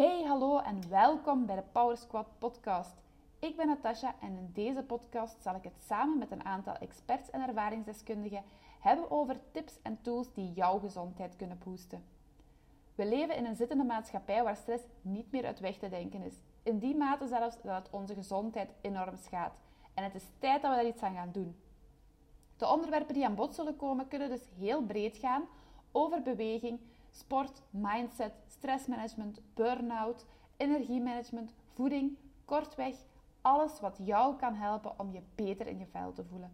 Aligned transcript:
Hey, 0.00 0.22
hallo 0.22 0.58
en 0.58 0.88
welkom 0.88 1.46
bij 1.46 1.56
de 1.56 1.62
Power 1.72 1.96
Squad 1.96 2.26
podcast. 2.38 2.94
Ik 3.38 3.56
ben 3.56 3.66
Natasha 3.66 4.14
en 4.20 4.36
in 4.36 4.50
deze 4.52 4.82
podcast 4.82 5.42
zal 5.42 5.54
ik 5.54 5.62
het 5.62 5.82
samen 5.86 6.18
met 6.18 6.30
een 6.30 6.44
aantal 6.44 6.74
experts 6.74 7.30
en 7.30 7.48
ervaringsdeskundigen 7.48 8.42
hebben 8.78 9.10
over 9.10 9.40
tips 9.52 9.78
en 9.82 9.98
tools 10.02 10.32
die 10.32 10.52
jouw 10.52 10.78
gezondheid 10.78 11.36
kunnen 11.36 11.58
boosten. 11.64 12.04
We 12.94 13.06
leven 13.06 13.36
in 13.36 13.44
een 13.44 13.56
zittende 13.56 13.84
maatschappij 13.84 14.42
waar 14.42 14.56
stress 14.56 14.84
niet 15.02 15.32
meer 15.32 15.46
uit 15.46 15.60
weg 15.60 15.76
te 15.76 15.88
denken 15.88 16.22
is. 16.22 16.34
In 16.62 16.78
die 16.78 16.96
mate 16.96 17.26
zelfs 17.26 17.62
dat 17.62 17.76
het 17.82 17.90
onze 17.90 18.14
gezondheid 18.14 18.70
enorm 18.80 19.16
schaadt. 19.16 19.58
En 19.94 20.04
het 20.04 20.14
is 20.14 20.24
tijd 20.38 20.62
dat 20.62 20.70
we 20.70 20.76
daar 20.76 20.86
iets 20.86 21.02
aan 21.02 21.14
gaan 21.14 21.32
doen. 21.32 21.56
De 22.56 22.68
onderwerpen 22.68 23.14
die 23.14 23.24
aan 23.24 23.34
bod 23.34 23.54
zullen 23.54 23.76
komen 23.76 24.08
kunnen 24.08 24.28
dus 24.28 24.48
heel 24.58 24.82
breed 24.82 25.16
gaan 25.16 25.42
over 25.92 26.22
beweging, 26.22 26.80
sport, 27.10 27.62
mindset, 27.70 28.32
stressmanagement, 28.46 29.40
burn-out, 29.54 30.26
energiemanagement, 30.56 31.54
voeding, 31.74 32.16
kortweg 32.44 32.94
alles 33.40 33.80
wat 33.80 33.98
jou 34.04 34.36
kan 34.36 34.54
helpen 34.54 34.98
om 34.98 35.12
je 35.12 35.22
beter 35.34 35.66
in 35.66 35.78
je 35.78 35.86
vel 35.86 36.12
te 36.12 36.24
voelen. 36.24 36.52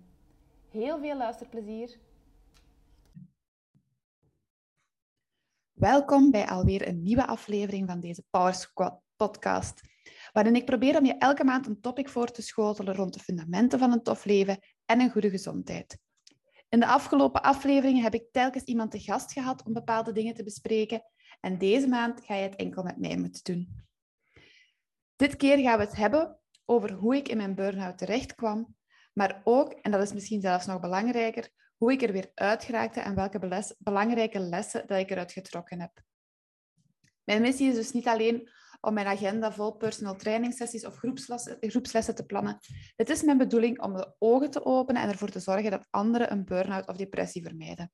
Heel 0.68 0.98
veel 0.98 1.16
luisterplezier. 1.16 1.98
Welkom 5.72 6.30
bij 6.30 6.46
alweer 6.46 6.88
een 6.88 7.02
nieuwe 7.02 7.26
aflevering 7.26 7.88
van 7.88 8.00
deze 8.00 8.24
Power 8.30 8.54
Squad 8.54 9.00
podcast, 9.16 9.80
waarin 10.32 10.56
ik 10.56 10.64
probeer 10.64 10.98
om 10.98 11.04
je 11.04 11.18
elke 11.18 11.44
maand 11.44 11.66
een 11.66 11.80
topic 11.80 12.08
voor 12.08 12.30
te 12.30 12.42
schotelen 12.42 12.94
rond 12.94 13.14
de 13.14 13.20
fundamenten 13.20 13.78
van 13.78 13.92
een 13.92 14.02
tof 14.02 14.24
leven 14.24 14.58
en 14.84 15.00
een 15.00 15.10
goede 15.10 15.30
gezondheid. 15.30 15.98
In 16.68 16.80
de 16.80 16.86
afgelopen 16.86 17.42
afleveringen 17.42 18.02
heb 18.02 18.14
ik 18.14 18.32
telkens 18.32 18.64
iemand 18.64 18.90
te 18.90 19.00
gast 19.00 19.32
gehad 19.32 19.64
om 19.64 19.72
bepaalde 19.72 20.12
dingen 20.12 20.34
te 20.34 20.44
bespreken 20.44 21.02
en 21.40 21.58
deze 21.58 21.88
maand 21.88 22.24
ga 22.24 22.34
je 22.34 22.42
het 22.42 22.56
enkel 22.56 22.82
met 22.82 22.98
mij 22.98 23.16
moeten 23.16 23.54
doen. 23.54 23.84
Dit 25.16 25.36
keer 25.36 25.58
gaan 25.58 25.78
we 25.78 25.84
het 25.84 25.96
hebben 25.96 26.38
over 26.64 26.92
hoe 26.92 27.16
ik 27.16 27.28
in 27.28 27.36
mijn 27.36 27.54
burn-out 27.54 27.98
terecht 27.98 28.34
kwam, 28.34 28.76
maar 29.12 29.40
ook, 29.44 29.72
en 29.72 29.90
dat 29.90 30.02
is 30.02 30.12
misschien 30.12 30.40
zelfs 30.40 30.66
nog 30.66 30.80
belangrijker, 30.80 31.50
hoe 31.76 31.92
ik 31.92 32.02
er 32.02 32.12
weer 32.12 32.30
uit 32.34 32.64
geraakte 32.64 33.00
en 33.00 33.14
welke 33.14 33.74
belangrijke 33.78 34.38
lessen 34.38 34.86
dat 34.86 34.98
ik 34.98 35.10
eruit 35.10 35.32
getrokken 35.32 35.80
heb. 35.80 36.02
Mijn 37.24 37.40
missie 37.40 37.68
is 37.68 37.74
dus 37.74 37.92
niet 37.92 38.06
alleen 38.06 38.50
om 38.86 38.94
mijn 38.94 39.06
agenda 39.06 39.52
vol 39.52 39.72
personal 39.72 40.16
training 40.16 40.54
sessies 40.54 40.86
of 40.86 40.96
groepslessen, 40.96 41.56
groepslessen 41.60 42.14
te 42.14 42.26
plannen. 42.26 42.58
Het 42.96 43.08
is 43.08 43.22
mijn 43.22 43.38
bedoeling 43.38 43.82
om 43.82 43.92
de 43.92 44.14
ogen 44.18 44.50
te 44.50 44.64
openen 44.64 45.02
en 45.02 45.08
ervoor 45.08 45.28
te 45.28 45.40
zorgen 45.40 45.70
dat 45.70 45.86
anderen 45.90 46.32
een 46.32 46.44
burn-out 46.44 46.88
of 46.88 46.96
depressie 46.96 47.42
vermijden. 47.42 47.92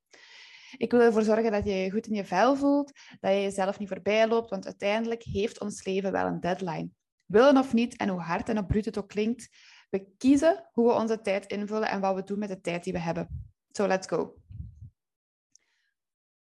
Ik 0.77 0.91
wil 0.91 1.01
ervoor 1.01 1.23
zorgen 1.23 1.53
dat 1.53 1.65
je 1.65 1.73
je 1.73 1.91
goed 1.91 2.07
in 2.07 2.15
je 2.15 2.25
vel 2.25 2.57
voelt, 2.57 2.93
dat 3.21 3.33
je 3.33 3.41
jezelf 3.41 3.79
niet 3.79 3.89
voorbij 3.89 4.29
loopt, 4.29 4.51
want 4.51 4.65
uiteindelijk 4.65 5.23
heeft 5.23 5.61
ons 5.61 5.85
leven 5.85 6.13
wel 6.13 6.27
een 6.27 6.41
deadline. 6.41 6.89
Willen 7.25 7.57
of 7.57 7.73
niet, 7.73 7.97
en 7.97 8.09
hoe 8.09 8.21
hard 8.21 8.49
en 8.49 8.67
bruut 8.67 8.85
het 8.85 8.99
ook 8.99 9.09
klinkt, 9.09 9.49
we 9.91 10.07
kiezen 10.19 10.69
hoe 10.73 10.87
we 10.87 10.95
onze 10.95 11.21
tijd 11.21 11.47
invullen 11.47 11.89
en 11.89 12.01
wat 12.01 12.15
we 12.15 12.23
doen 12.23 12.39
met 12.39 12.49
de 12.49 12.61
tijd 12.61 12.85
die 12.85 12.93
we 12.93 12.99
hebben. 12.99 13.51
So 13.71 13.87
let's 13.87 14.07
go. 14.07 14.42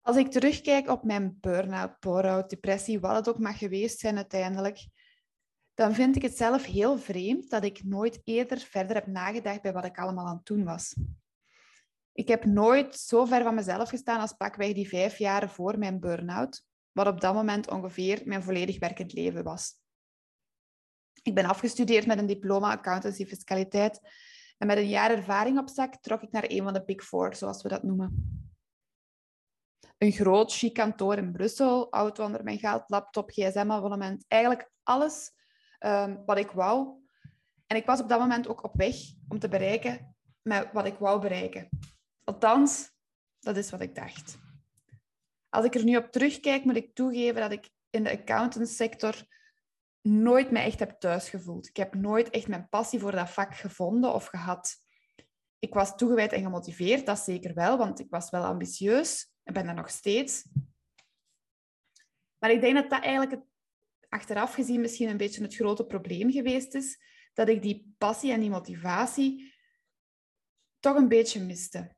Als 0.01 0.17
ik 0.17 0.31
terugkijk 0.31 0.89
op 0.89 1.03
mijn 1.03 1.37
burn-out, 1.39 1.99
bore-out, 1.99 2.49
depressie, 2.49 2.99
wat 2.99 3.15
het 3.15 3.29
ook 3.29 3.39
mag 3.39 3.57
geweest 3.57 3.99
zijn 3.99 4.15
uiteindelijk, 4.15 4.87
dan 5.73 5.93
vind 5.93 6.15
ik 6.15 6.21
het 6.21 6.37
zelf 6.37 6.65
heel 6.65 6.97
vreemd 6.97 7.49
dat 7.49 7.63
ik 7.63 7.83
nooit 7.83 8.21
eerder 8.23 8.59
verder 8.59 8.95
heb 8.95 9.07
nagedacht 9.07 9.61
bij 9.61 9.73
wat 9.73 9.85
ik 9.85 9.97
allemaal 9.97 10.27
aan 10.27 10.35
het 10.35 10.45
doen 10.45 10.63
was. 10.63 10.95
Ik 12.13 12.27
heb 12.27 12.45
nooit 12.45 12.95
zo 12.95 13.25
ver 13.25 13.43
van 13.43 13.55
mezelf 13.55 13.89
gestaan 13.89 14.19
als 14.19 14.33
pakweg 14.33 14.73
die 14.73 14.87
vijf 14.87 15.17
jaren 15.17 15.49
voor 15.49 15.77
mijn 15.77 15.99
burn-out, 15.99 16.63
wat 16.91 17.07
op 17.07 17.21
dat 17.21 17.33
moment 17.33 17.69
ongeveer 17.69 18.21
mijn 18.25 18.43
volledig 18.43 18.79
werkend 18.79 19.13
leven 19.13 19.43
was. 19.43 19.79
Ik 21.21 21.35
ben 21.35 21.45
afgestudeerd 21.45 22.05
met 22.05 22.19
een 22.19 22.25
diploma 22.25 22.71
accountancy 22.71 23.25
fiscaliteit 23.25 23.99
en 24.57 24.67
met 24.67 24.77
een 24.77 24.89
jaar 24.89 25.11
ervaring 25.11 25.59
op 25.59 25.69
zak 25.69 25.95
trok 25.95 26.21
ik 26.21 26.31
naar 26.31 26.45
een 26.47 26.63
van 26.63 26.73
de 26.73 26.83
Big 26.83 27.03
Four, 27.03 27.35
zoals 27.35 27.61
we 27.61 27.69
dat 27.69 27.83
noemen. 27.83 28.41
Een 30.01 30.11
groot, 30.11 30.53
chic 30.53 30.73
kantoor 30.73 31.17
in 31.17 31.31
Brussel, 31.31 31.91
auto 31.91 32.25
onder 32.25 32.43
mijn 32.43 32.59
geld, 32.59 32.83
laptop, 32.87 33.29
gsm-abonnement, 33.29 34.25
eigenlijk 34.27 34.71
alles 34.83 35.31
um, 35.79 36.23
wat 36.25 36.37
ik 36.37 36.51
wou. 36.51 36.87
En 37.67 37.77
ik 37.77 37.85
was 37.85 38.01
op 38.01 38.09
dat 38.09 38.19
moment 38.19 38.47
ook 38.47 38.63
op 38.63 38.75
weg 38.75 38.95
om 39.27 39.39
te 39.39 39.47
bereiken 39.47 40.15
met 40.41 40.69
wat 40.73 40.85
ik 40.85 40.97
wou 40.97 41.21
bereiken. 41.21 41.69
Althans, 42.23 42.91
dat 43.39 43.57
is 43.57 43.69
wat 43.69 43.81
ik 43.81 43.95
dacht. 43.95 44.37
Als 45.49 45.65
ik 45.65 45.75
er 45.75 45.83
nu 45.83 45.97
op 45.97 46.11
terugkijk, 46.11 46.63
moet 46.63 46.75
ik 46.75 46.95
toegeven 46.95 47.41
dat 47.41 47.51
ik 47.51 47.69
in 47.89 48.03
de 48.03 48.11
accountantsector 48.11 49.15
nooit 50.01 50.51
me 50.51 50.59
echt 50.59 50.79
heb 50.79 50.99
thuisgevoeld. 50.99 51.67
Ik 51.67 51.77
heb 51.77 51.93
nooit 51.93 52.29
echt 52.29 52.47
mijn 52.47 52.69
passie 52.69 52.99
voor 52.99 53.11
dat 53.11 53.29
vak 53.29 53.55
gevonden 53.55 54.13
of 54.13 54.25
gehad. 54.25 54.75
Ik 55.59 55.73
was 55.73 55.95
toegewijd 55.95 56.33
en 56.33 56.43
gemotiveerd, 56.43 57.05
dat 57.05 57.19
zeker 57.19 57.53
wel, 57.53 57.77
want 57.77 57.99
ik 57.99 58.09
was 58.09 58.29
wel 58.29 58.43
ambitieus 58.43 59.29
en 59.43 59.53
ben 59.53 59.65
dat 59.65 59.75
nog 59.75 59.89
steeds. 59.89 60.45
Maar 62.37 62.51
ik 62.51 62.61
denk 62.61 62.75
dat 62.75 62.89
dat 62.89 63.03
eigenlijk 63.03 63.41
achteraf 64.09 64.53
gezien 64.53 64.81
misschien 64.81 65.09
een 65.09 65.17
beetje 65.17 65.41
het 65.41 65.55
grote 65.55 65.85
probleem 65.85 66.31
geweest 66.31 66.73
is, 66.73 66.99
dat 67.33 67.49
ik 67.49 67.61
die 67.61 67.93
passie 67.97 68.31
en 68.31 68.39
die 68.39 68.49
motivatie 68.49 69.53
toch 70.79 70.95
een 70.95 71.07
beetje 71.07 71.41
miste. 71.41 71.95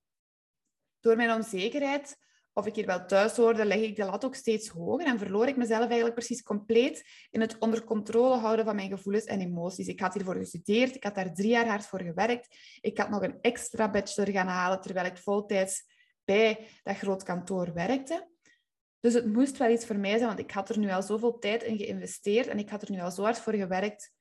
Door 0.99 1.15
mijn 1.15 1.31
onzekerheid 1.31 2.17
of 2.53 2.65
ik 2.65 2.75
hier 2.75 2.85
wel 2.85 3.05
thuis 3.05 3.35
hoorde, 3.35 3.65
leg 3.65 3.79
ik 3.79 3.95
de 3.95 4.05
lat 4.05 4.25
ook 4.25 4.35
steeds 4.35 4.67
hoger 4.67 5.05
en 5.05 5.19
verloor 5.19 5.47
ik 5.47 5.57
mezelf 5.57 5.85
eigenlijk 5.85 6.13
precies 6.13 6.43
compleet 6.43 7.27
in 7.29 7.41
het 7.41 7.57
onder 7.57 7.83
controle 7.83 8.37
houden 8.37 8.65
van 8.65 8.75
mijn 8.75 8.89
gevoelens 8.89 9.25
en 9.25 9.41
emoties. 9.41 9.87
Ik 9.87 9.99
had 9.99 10.13
hiervoor 10.13 10.35
gestudeerd, 10.35 10.95
ik 10.95 11.03
had 11.03 11.15
daar 11.15 11.33
drie 11.33 11.49
jaar 11.49 11.67
hard 11.67 11.85
voor 11.85 12.01
gewerkt. 12.01 12.57
Ik 12.81 12.97
had 12.97 13.09
nog 13.09 13.21
een 13.21 13.37
extra 13.41 13.91
bachelor 13.91 14.31
gaan 14.31 14.47
halen 14.47 14.81
terwijl 14.81 15.05
ik 15.05 15.17
voltijds 15.17 15.83
bij 16.25 16.67
dat 16.83 16.97
groot 16.97 17.23
kantoor 17.23 17.73
werkte. 17.73 18.31
Dus 18.99 19.13
het 19.13 19.33
moest 19.33 19.57
wel 19.57 19.69
iets 19.69 19.85
voor 19.85 19.97
mij 19.97 20.17
zijn, 20.17 20.27
want 20.27 20.39
ik 20.39 20.51
had 20.51 20.69
er 20.69 20.77
nu 20.77 20.91
al 20.91 21.03
zoveel 21.03 21.39
tijd 21.39 21.63
in 21.63 21.77
geïnvesteerd 21.77 22.47
en 22.47 22.59
ik 22.59 22.69
had 22.69 22.81
er 22.81 22.91
nu 22.91 22.99
al 22.99 23.11
zo 23.11 23.23
hard 23.23 23.39
voor 23.39 23.53
gewerkt 23.53 24.11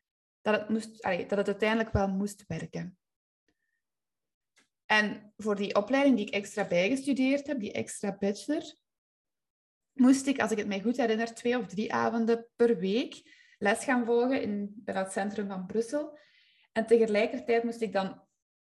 dat 0.40 0.60
het, 0.60 0.68
moest, 0.68 1.02
dat 1.02 1.38
het 1.38 1.46
uiteindelijk 1.46 1.92
wel 1.92 2.08
moest 2.08 2.44
werken. 2.46 2.98
En 4.86 5.32
voor 5.36 5.56
die 5.56 5.74
opleiding 5.74 6.16
die 6.16 6.26
ik 6.26 6.34
extra 6.34 6.66
bijgestudeerd 6.66 7.46
heb, 7.46 7.60
die 7.60 7.72
extra 7.72 8.16
bachelor, 8.19 8.74
moest 9.92 10.26
ik, 10.26 10.40
als 10.40 10.50
ik 10.50 10.58
het 10.58 10.66
mij 10.66 10.80
goed 10.80 10.96
herinner, 10.96 11.34
twee 11.34 11.58
of 11.58 11.66
drie 11.66 11.92
avonden 11.92 12.48
per 12.56 12.78
week 12.78 13.22
les 13.58 13.84
gaan 13.84 14.04
volgen 14.04 14.42
in, 14.42 14.72
bij 14.76 14.94
dat 14.94 15.12
centrum 15.12 15.48
van 15.48 15.66
Brussel. 15.66 16.19
En 16.72 16.86
tegelijkertijd 16.86 17.64
moest 17.64 17.80
ik 17.80 17.92
dan 17.92 18.22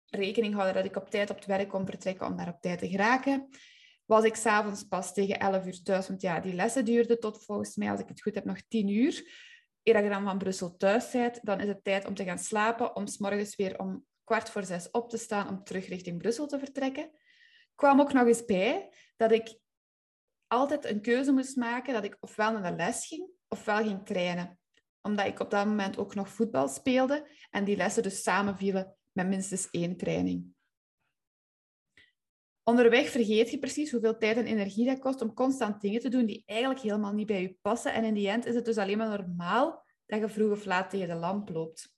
rekening 0.09 0.53
houden 0.53 0.73
dat 0.73 0.85
ik 0.85 0.95
op 0.95 1.09
tijd 1.09 1.29
op 1.29 1.35
het 1.35 1.45
werk 1.45 1.69
kon 1.69 1.85
vertrekken 1.85 2.27
om 2.27 2.37
daar 2.37 2.47
op 2.47 2.61
tijd 2.61 2.79
te 2.79 2.89
geraken. 2.89 3.49
Was 4.05 4.23
ik 4.23 4.35
s'avonds 4.35 4.83
pas 4.83 5.13
tegen 5.13 5.39
11 5.39 5.65
uur 5.65 5.81
thuis, 5.83 6.07
want 6.07 6.21
ja, 6.21 6.39
die 6.39 6.53
lessen 6.53 6.85
duurden 6.85 7.19
tot 7.19 7.43
volgens 7.43 7.75
mij, 7.75 7.91
als 7.91 7.99
ik 7.99 8.07
het 8.07 8.21
goed 8.21 8.35
heb, 8.35 8.45
nog 8.45 8.61
10 8.67 8.87
uur. 8.87 9.43
Eer 9.83 10.03
je 10.03 10.09
dan 10.09 10.23
van 10.23 10.37
Brussel 10.37 10.77
thuis 10.77 11.11
bent, 11.11 11.39
dan 11.41 11.59
is 11.59 11.67
het 11.67 11.83
tijd 11.83 12.05
om 12.05 12.13
te 12.13 12.23
gaan 12.23 12.39
slapen, 12.39 12.95
om 12.95 13.07
s 13.07 13.17
morgens 13.17 13.55
weer 13.55 13.79
om 13.79 14.05
kwart 14.23 14.49
voor 14.49 14.63
zes 14.63 14.91
op 14.91 15.09
te 15.09 15.17
staan 15.17 15.49
om 15.49 15.63
terug 15.63 15.87
richting 15.87 16.17
Brussel 16.17 16.47
te 16.47 16.59
vertrekken. 16.59 17.11
kwam 17.75 17.99
ook 17.99 18.13
nog 18.13 18.27
eens 18.27 18.45
bij 18.45 18.89
dat 19.15 19.31
ik 19.31 19.57
altijd 20.47 20.85
een 20.85 21.01
keuze 21.01 21.31
moest 21.31 21.55
maken 21.55 21.93
dat 21.93 22.03
ik 22.03 22.17
ofwel 22.19 22.51
naar 22.51 22.71
de 22.71 22.77
les 22.77 23.07
ging, 23.07 23.29
ofwel 23.47 23.83
ging 23.83 24.05
trainen. 24.05 24.59
Omdat 25.01 25.25
ik 25.25 25.39
op 25.39 25.51
dat 25.51 25.65
moment 25.65 25.97
ook 25.97 26.15
nog 26.15 26.29
voetbal 26.29 26.67
speelde 26.67 27.29
en 27.49 27.63
die 27.63 27.75
lessen 27.75 28.03
dus 28.03 28.23
samenvielen 28.23 28.95
met 29.15 29.27
minstens 29.27 29.69
één 29.71 29.97
training. 29.97 30.53
Onderweg 32.63 33.09
vergeet 33.09 33.51
je 33.51 33.59
precies 33.59 33.91
hoeveel 33.91 34.17
tijd 34.17 34.37
en 34.37 34.45
energie 34.45 34.85
dat 34.85 34.99
kost 34.99 35.21
om 35.21 35.33
constant 35.33 35.81
dingen 35.81 36.01
te 36.01 36.09
doen 36.09 36.25
die 36.25 36.43
eigenlijk 36.45 36.79
helemaal 36.79 37.13
niet 37.13 37.27
bij 37.27 37.41
je 37.41 37.57
passen. 37.61 37.93
En 37.93 38.03
in 38.03 38.13
die 38.13 38.29
end 38.29 38.45
is 38.45 38.55
het 38.55 38.65
dus 38.65 38.77
alleen 38.77 38.97
maar 38.97 39.19
normaal 39.19 39.83
dat 40.05 40.19
je 40.19 40.29
vroeg 40.29 40.51
of 40.51 40.65
laat 40.65 40.89
tegen 40.89 41.07
de 41.07 41.13
lamp 41.13 41.49
loopt. 41.49 41.93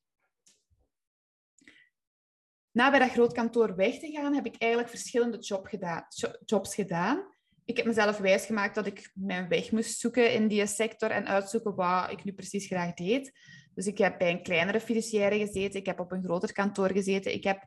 Na 2.72 2.90
bij 2.90 3.00
dat 3.00 3.10
groot 3.10 3.34
kantoor 3.34 3.76
weg 3.76 4.00
te 4.00 4.12
gaan, 4.12 4.34
heb 4.34 4.46
ik 4.46 4.56
eigenlijk 4.58 4.92
verschillende 4.92 5.38
gedaan, 5.42 6.06
jobs 6.46 6.76
gedaan. 6.76 7.36
Ik 7.66 7.78
heb 7.78 7.86
mezelf 7.86 8.18
wijsgemaakt 8.18 8.76
dat 8.76 8.86
ik 8.86 9.12
mijn 9.14 9.48
weg 9.48 9.72
moest 9.72 10.00
zoeken 10.00 10.34
in 10.34 10.48
die 10.48 10.66
sector 10.66 11.12
en 11.12 11.28
uitzoeken 11.28 11.76
wat 11.76 12.12
ik 12.12 12.24
nu 12.24 12.34
precies 12.34 12.66
graag 12.66 12.94
deed. 12.94 13.32
Dus 13.78 13.88
ik 13.88 13.98
heb 13.98 14.18
bij 14.18 14.32
een 14.32 14.44
kleinere 14.44 14.80
fiduciaire 14.80 15.38
gezeten, 15.38 15.80
ik 15.80 15.86
heb 15.86 16.00
op 16.00 16.12
een 16.12 16.24
groter 16.24 16.54
kantoor 16.54 16.92
gezeten, 16.92 17.34
ik 17.34 17.44
heb 17.44 17.64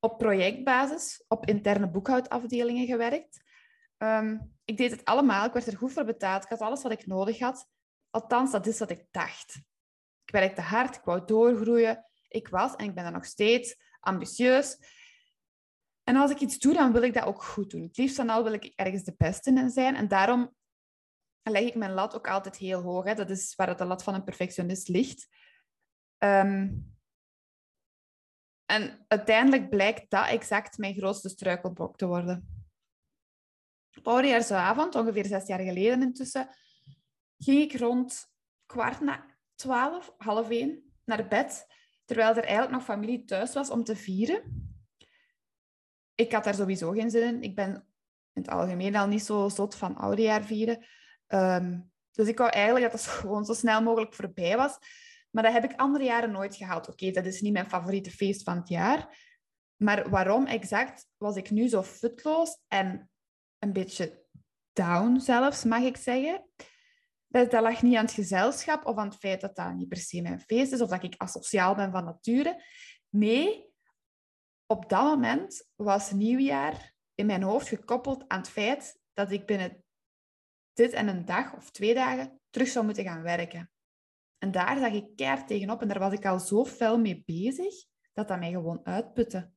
op 0.00 0.18
projectbasis 0.18 1.24
op 1.28 1.46
interne 1.46 1.90
boekhoudafdelingen 1.90 2.86
gewerkt. 2.86 3.42
Ehm, 3.96 4.38
ik 4.64 4.76
deed 4.76 4.90
het 4.90 5.04
allemaal, 5.04 5.46
ik 5.46 5.52
werd 5.52 5.66
er 5.66 5.76
goed 5.76 5.92
voor 5.92 6.04
betaald, 6.04 6.44
ik 6.44 6.48
had 6.48 6.60
alles 6.60 6.82
wat 6.82 6.92
ik 6.92 7.06
nodig 7.06 7.38
had. 7.38 7.68
Althans, 8.10 8.50
dat 8.50 8.66
is 8.66 8.78
wat 8.78 8.90
ik 8.90 9.06
dacht. 9.10 9.56
Ik 10.24 10.32
werkte 10.32 10.60
hard, 10.60 10.96
ik 10.96 11.04
wou 11.04 11.24
doorgroeien. 11.24 12.06
Ik 12.28 12.48
was, 12.48 12.76
en 12.76 12.84
ik 12.84 12.94
ben 12.94 13.04
er 13.04 13.12
nog 13.12 13.24
steeds, 13.24 13.76
ambitieus. 14.00 14.78
En 16.04 16.16
als 16.16 16.30
ik 16.30 16.40
iets 16.40 16.58
doe, 16.58 16.74
dan 16.74 16.92
wil 16.92 17.02
ik 17.02 17.14
dat 17.14 17.24
ook 17.24 17.42
goed 17.42 17.70
doen. 17.70 17.82
Het 17.82 17.96
liefst 17.96 18.16
dan 18.16 18.28
al 18.28 18.44
wil 18.44 18.52
ik 18.52 18.72
ergens 18.76 19.04
de 19.04 19.14
beste 19.16 19.50
in 19.50 19.70
zijn. 19.70 19.94
En 19.94 20.08
daarom 20.08 20.54
leg 21.42 21.62
ik 21.62 21.74
mijn 21.74 21.92
lat 21.92 22.14
ook 22.14 22.28
altijd 22.28 22.56
heel 22.56 22.80
hoog. 22.80 23.04
Hè. 23.04 23.14
Dat 23.14 23.30
is 23.30 23.54
waar 23.54 23.76
de 23.76 23.84
lat 23.84 24.02
van 24.02 24.14
een 24.14 24.24
perfectionist 24.24 24.88
ligt. 24.88 25.28
Ehm, 26.22 26.68
en 28.64 29.04
uiteindelijk 29.08 29.68
blijkt 29.68 30.10
dat 30.10 30.26
exact 30.26 30.78
mijn 30.78 30.94
grootste 30.94 31.28
struikelblok 31.28 31.96
te 31.96 32.06
worden. 32.06 32.66
Oudejaarsavond, 34.02 34.94
ongeveer 34.94 35.26
zes 35.26 35.46
jaar 35.46 35.60
geleden 35.60 36.02
intussen, 36.02 36.48
ging 37.38 37.60
ik 37.60 37.80
rond 37.80 38.32
kwart 38.66 39.00
na 39.00 39.26
twaalf, 39.54 40.14
half 40.16 40.50
één, 40.50 40.92
naar 41.04 41.28
bed, 41.28 41.66
terwijl 42.04 42.30
er 42.30 42.44
eigenlijk 42.44 42.72
nog 42.72 42.84
familie 42.84 43.24
thuis 43.24 43.54
was 43.54 43.70
om 43.70 43.84
te 43.84 43.96
vieren. 43.96 44.42
Ik 46.14 46.32
had 46.32 46.44
daar 46.44 46.54
sowieso 46.54 46.90
geen 46.90 47.10
zin 47.10 47.34
in. 47.34 47.42
Ik 47.42 47.54
ben 47.54 47.74
in 48.32 48.42
het 48.42 48.48
algemeen 48.48 48.96
al 48.96 49.06
niet 49.06 49.24
zo 49.24 49.48
zot 49.48 49.74
van 49.74 49.96
oudejaar 49.96 50.44
vieren. 50.44 50.86
Ehm, 51.26 51.80
dus 52.10 52.28
ik 52.28 52.38
wou 52.38 52.50
eigenlijk 52.50 52.90
dat 52.90 53.00
het 53.00 53.10
gewoon 53.20 53.44
zo 53.44 53.52
snel 53.52 53.82
mogelijk 53.82 54.14
voorbij 54.14 54.56
was. 54.56 54.78
Maar 55.32 55.42
dat 55.42 55.52
heb 55.52 55.64
ik 55.64 55.78
andere 55.78 56.04
jaren 56.04 56.30
nooit 56.30 56.56
gehaald. 56.56 56.88
Oké, 56.88 57.10
dat 57.10 57.26
is 57.26 57.40
niet 57.40 57.52
mijn 57.52 57.68
favoriete 57.68 58.10
feest 58.10 58.42
van 58.42 58.56
het 58.56 58.68
jaar. 58.68 59.30
Maar 59.76 60.10
waarom 60.10 60.46
exact 60.46 61.06
was 61.16 61.36
ik 61.36 61.50
nu 61.50 61.68
zo 61.68 61.82
futloos 61.82 62.58
en 62.68 63.10
een 63.58 63.72
beetje 63.72 64.24
down 64.72 65.18
zelfs, 65.18 65.64
mag 65.64 65.82
ik 65.82 65.96
zeggen? 65.96 66.48
Dat, 67.26 67.50
dat 67.50 67.62
lag 67.62 67.82
niet 67.82 67.96
aan 67.96 68.04
het 68.04 68.14
gezelschap 68.14 68.86
of 68.86 68.96
aan 68.96 69.08
het 69.08 69.18
feit 69.18 69.40
dat 69.40 69.56
dat 69.56 69.74
niet 69.74 69.88
per 69.88 69.98
se 69.98 70.22
mijn 70.22 70.40
feest 70.40 70.72
is 70.72 70.80
of 70.80 70.88
dat 70.88 71.02
ik 71.02 71.14
asociaal 71.16 71.74
ben 71.74 71.90
van 71.90 72.04
nature. 72.04 72.64
Nee, 73.08 73.72
op 74.66 74.88
dat 74.88 75.02
moment 75.02 75.68
was 75.74 76.10
nieuwjaar 76.10 76.94
in 77.14 77.26
mijn 77.26 77.42
hoofd 77.42 77.68
gekoppeld 77.68 78.24
aan 78.28 78.38
het 78.38 78.48
feit 78.48 79.00
dat 79.12 79.30
ik 79.30 79.46
binnen 79.46 79.84
dit 80.72 80.92
en 80.92 81.08
een 81.08 81.24
dag 81.24 81.56
of 81.56 81.70
twee 81.70 81.94
dagen 81.94 82.40
terug 82.50 82.68
zou 82.68 82.84
moeten 82.84 83.04
gaan 83.04 83.22
werken. 83.22 83.71
En 84.42 84.50
daar 84.50 84.78
zag 84.78 84.92
ik 84.92 85.16
keihard 85.16 85.46
tegenop 85.46 85.80
en 85.82 85.88
daar 85.88 85.98
was 85.98 86.12
ik 86.12 86.26
al 86.26 86.38
zo 86.40 86.64
fel 86.64 86.98
mee 86.98 87.22
bezig 87.26 87.74
dat 88.12 88.28
dat 88.28 88.38
mij 88.38 88.50
gewoon 88.50 88.80
uitputte. 88.84 89.50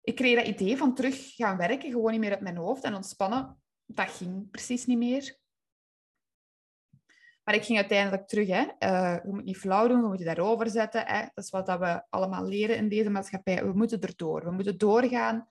Ik 0.00 0.14
kreeg 0.14 0.36
dat 0.36 0.46
idee 0.46 0.76
van 0.76 0.94
terug 0.94 1.34
gaan 1.34 1.56
werken 1.56 1.90
gewoon 1.90 2.10
niet 2.10 2.20
meer 2.20 2.34
op 2.34 2.40
mijn 2.40 2.56
hoofd 2.56 2.82
en 2.82 2.94
ontspannen. 2.94 3.60
Dat 3.86 4.10
ging 4.10 4.50
precies 4.50 4.86
niet 4.86 4.98
meer. 4.98 5.38
Maar 7.44 7.54
ik 7.54 7.64
ging 7.64 7.78
uiteindelijk 7.78 8.28
terug. 8.28 8.48
Hè. 8.48 8.62
Uh, 8.62 9.24
je 9.24 9.32
moet 9.32 9.44
niet 9.44 9.58
flauw 9.58 9.88
doen, 9.88 10.00
we 10.00 10.08
moeten 10.08 10.26
daarover 10.26 10.70
zetten. 10.70 11.06
Hè. 11.06 11.20
Dat 11.20 11.44
is 11.44 11.50
wat 11.50 11.66
we 11.66 12.02
allemaal 12.10 12.44
leren 12.44 12.76
in 12.76 12.88
deze 12.88 13.10
maatschappij. 13.10 13.64
We 13.64 13.72
moeten 13.72 14.00
erdoor. 14.00 14.44
We 14.44 14.50
moeten 14.50 14.78
doorgaan 14.78 15.48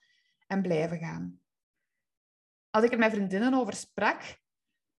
en 0.48 0.62
blijven 0.62 0.98
gaan. 0.98 1.42
Als 2.69 2.83
ik 2.83 2.92
er 2.92 2.98
met 3.00 3.12
vriendinnen 3.12 3.54
over 3.54 3.74
sprak, 3.74 4.40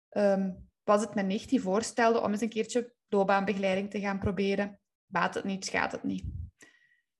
ehm, 0.09 0.51
was 0.89 1.01
het 1.01 1.15
me 1.15 1.21
nicht 1.21 1.49
die 1.49 1.61
voorstelde 1.61 2.21
om 2.21 2.31
eens 2.31 2.41
een 2.41 2.49
keertje 2.49 2.93
loopbaanbegeleiding 3.07 3.89
te 3.89 3.99
gaan 3.99 4.19
proberen. 4.19 4.79
Baat 5.05 5.33
het 5.33 5.43
niet, 5.43 5.65
schaadt 5.65 5.91
het 5.91 6.03
niet. 6.03 6.23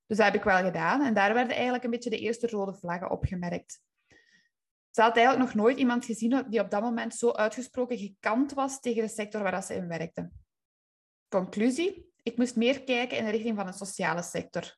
Dus 0.05 0.17
dat 0.17 0.25
heb 0.25 0.35
ik 0.35 0.43
wel 0.43 0.63
gedaan. 0.63 1.01
En 1.01 1.13
daar 1.13 1.33
werden 1.33 1.53
eigenlijk 1.53 1.83
een 1.83 1.89
beetje 1.89 2.09
de 2.09 2.19
eerste 2.19 2.47
rode 2.47 2.73
vlaggen 2.73 3.09
opgemerkt. 3.09 3.81
Ze 4.89 5.01
had 5.01 5.15
eigenlijk 5.15 5.45
nog 5.45 5.63
nooit 5.63 5.77
iemand 5.77 6.05
gezien 6.05 6.45
die 6.49 6.59
op 6.59 6.69
dat 6.69 6.81
moment 6.81 7.15
zo 7.15 7.31
uitgesproken 7.31 7.97
gekant 7.97 8.53
was 8.53 8.79
tegen 8.79 9.03
de 9.03 9.09
sector 9.09 9.43
waar 9.43 9.63
ze 9.63 9.73
in 9.73 9.87
werkte. 9.87 10.31
Conclusie? 11.27 12.11
Ik 12.23 12.37
moest 12.37 12.55
meer 12.55 12.83
kijken 12.83 13.17
in 13.17 13.25
de 13.25 13.31
richting 13.31 13.55
van 13.55 13.67
een 13.67 13.73
sociale 13.73 14.23
sector. 14.23 14.77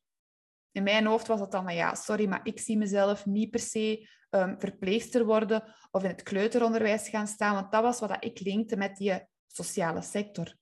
In 0.72 0.84
mijn 0.84 1.06
hoofd 1.06 1.28
was 1.28 1.40
het 1.40 1.52
dan 1.52 1.74
ja, 1.74 1.96
sorry, 1.96 2.28
maar 2.28 2.42
ik 2.44 2.60
zie 2.60 2.78
mezelf 2.78 3.26
niet 3.26 3.50
per 3.50 3.60
se 3.60 4.08
um, 4.30 4.60
verpleegster 4.60 5.26
worden 5.26 5.64
of 5.92 6.04
in 6.04 6.10
het 6.10 6.24
kleuteronderwijs 6.24 7.10
gaan 7.10 7.28
staan, 7.28 7.54
want 7.54 7.72
dat 7.72 7.82
was 7.82 8.00
wat 8.00 8.24
ik 8.24 8.40
linkte 8.40 8.76
met 8.76 8.98
die 8.98 9.28
sociale 9.48 10.02
sector. 10.02 10.56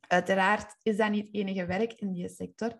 Uiteraard 0.00 0.76
is 0.82 0.96
dat 0.96 1.10
niet 1.10 1.26
het 1.26 1.34
enige 1.34 1.66
werk 1.66 1.92
in 1.92 2.12
die 2.12 2.28
sector. 2.28 2.78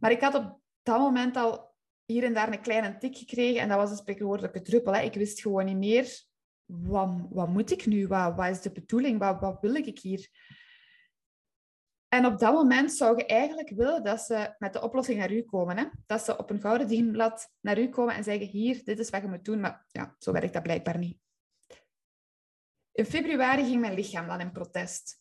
Maar 0.00 0.10
ik 0.10 0.20
had 0.20 0.34
op 0.34 0.60
dat 0.82 0.98
moment 0.98 1.36
al 1.36 1.74
hier 2.04 2.24
en 2.24 2.34
daar 2.34 2.52
een 2.52 2.60
kleine 2.60 2.98
tik 2.98 3.16
gekregen 3.16 3.60
en 3.60 3.68
dat 3.68 3.78
was 3.78 3.90
een 3.90 3.96
spreekwoordelijke 3.96 4.62
druppel. 4.62 4.94
Ik 4.94 5.14
wist 5.14 5.40
gewoon 5.40 5.64
niet 5.64 5.76
meer, 5.76 6.24
wat, 6.64 7.26
wat 7.30 7.48
moet 7.48 7.70
ik 7.70 7.86
nu? 7.86 8.06
Wat, 8.06 8.34
wat 8.34 8.48
is 8.48 8.60
de 8.60 8.72
bedoeling? 8.72 9.18
Wat, 9.18 9.40
wat 9.40 9.58
wil 9.60 9.74
ik 9.74 9.98
hier? 9.98 10.28
En 12.12 12.26
op 12.26 12.38
dat 12.38 12.52
moment 12.52 12.92
zou 12.92 13.16
je 13.16 13.26
eigenlijk 13.26 13.70
willen 13.70 14.04
dat 14.04 14.20
ze 14.20 14.54
met 14.58 14.72
de 14.72 14.82
oplossing 14.82 15.18
naar 15.18 15.32
u 15.32 15.42
komen. 15.42 15.78
Hè? 15.78 15.84
Dat 16.06 16.24
ze 16.24 16.38
op 16.38 16.50
een 16.50 16.60
gouden 16.60 16.86
dienblad 16.86 17.52
naar 17.60 17.78
u 17.78 17.88
komen 17.88 18.14
en 18.14 18.24
zeggen, 18.24 18.46
hier, 18.46 18.84
dit 18.84 18.98
is 18.98 19.10
wat 19.10 19.22
je 19.22 19.28
moet 19.28 19.44
doen. 19.44 19.60
Maar 19.60 19.84
ja, 19.88 20.14
zo 20.18 20.32
werkt 20.32 20.52
dat 20.52 20.62
blijkbaar 20.62 20.98
niet. 20.98 21.18
In 22.92 23.04
februari 23.04 23.64
ging 23.64 23.80
mijn 23.80 23.94
lichaam 23.94 24.26
dan 24.26 24.40
in 24.40 24.52
protest. 24.52 25.20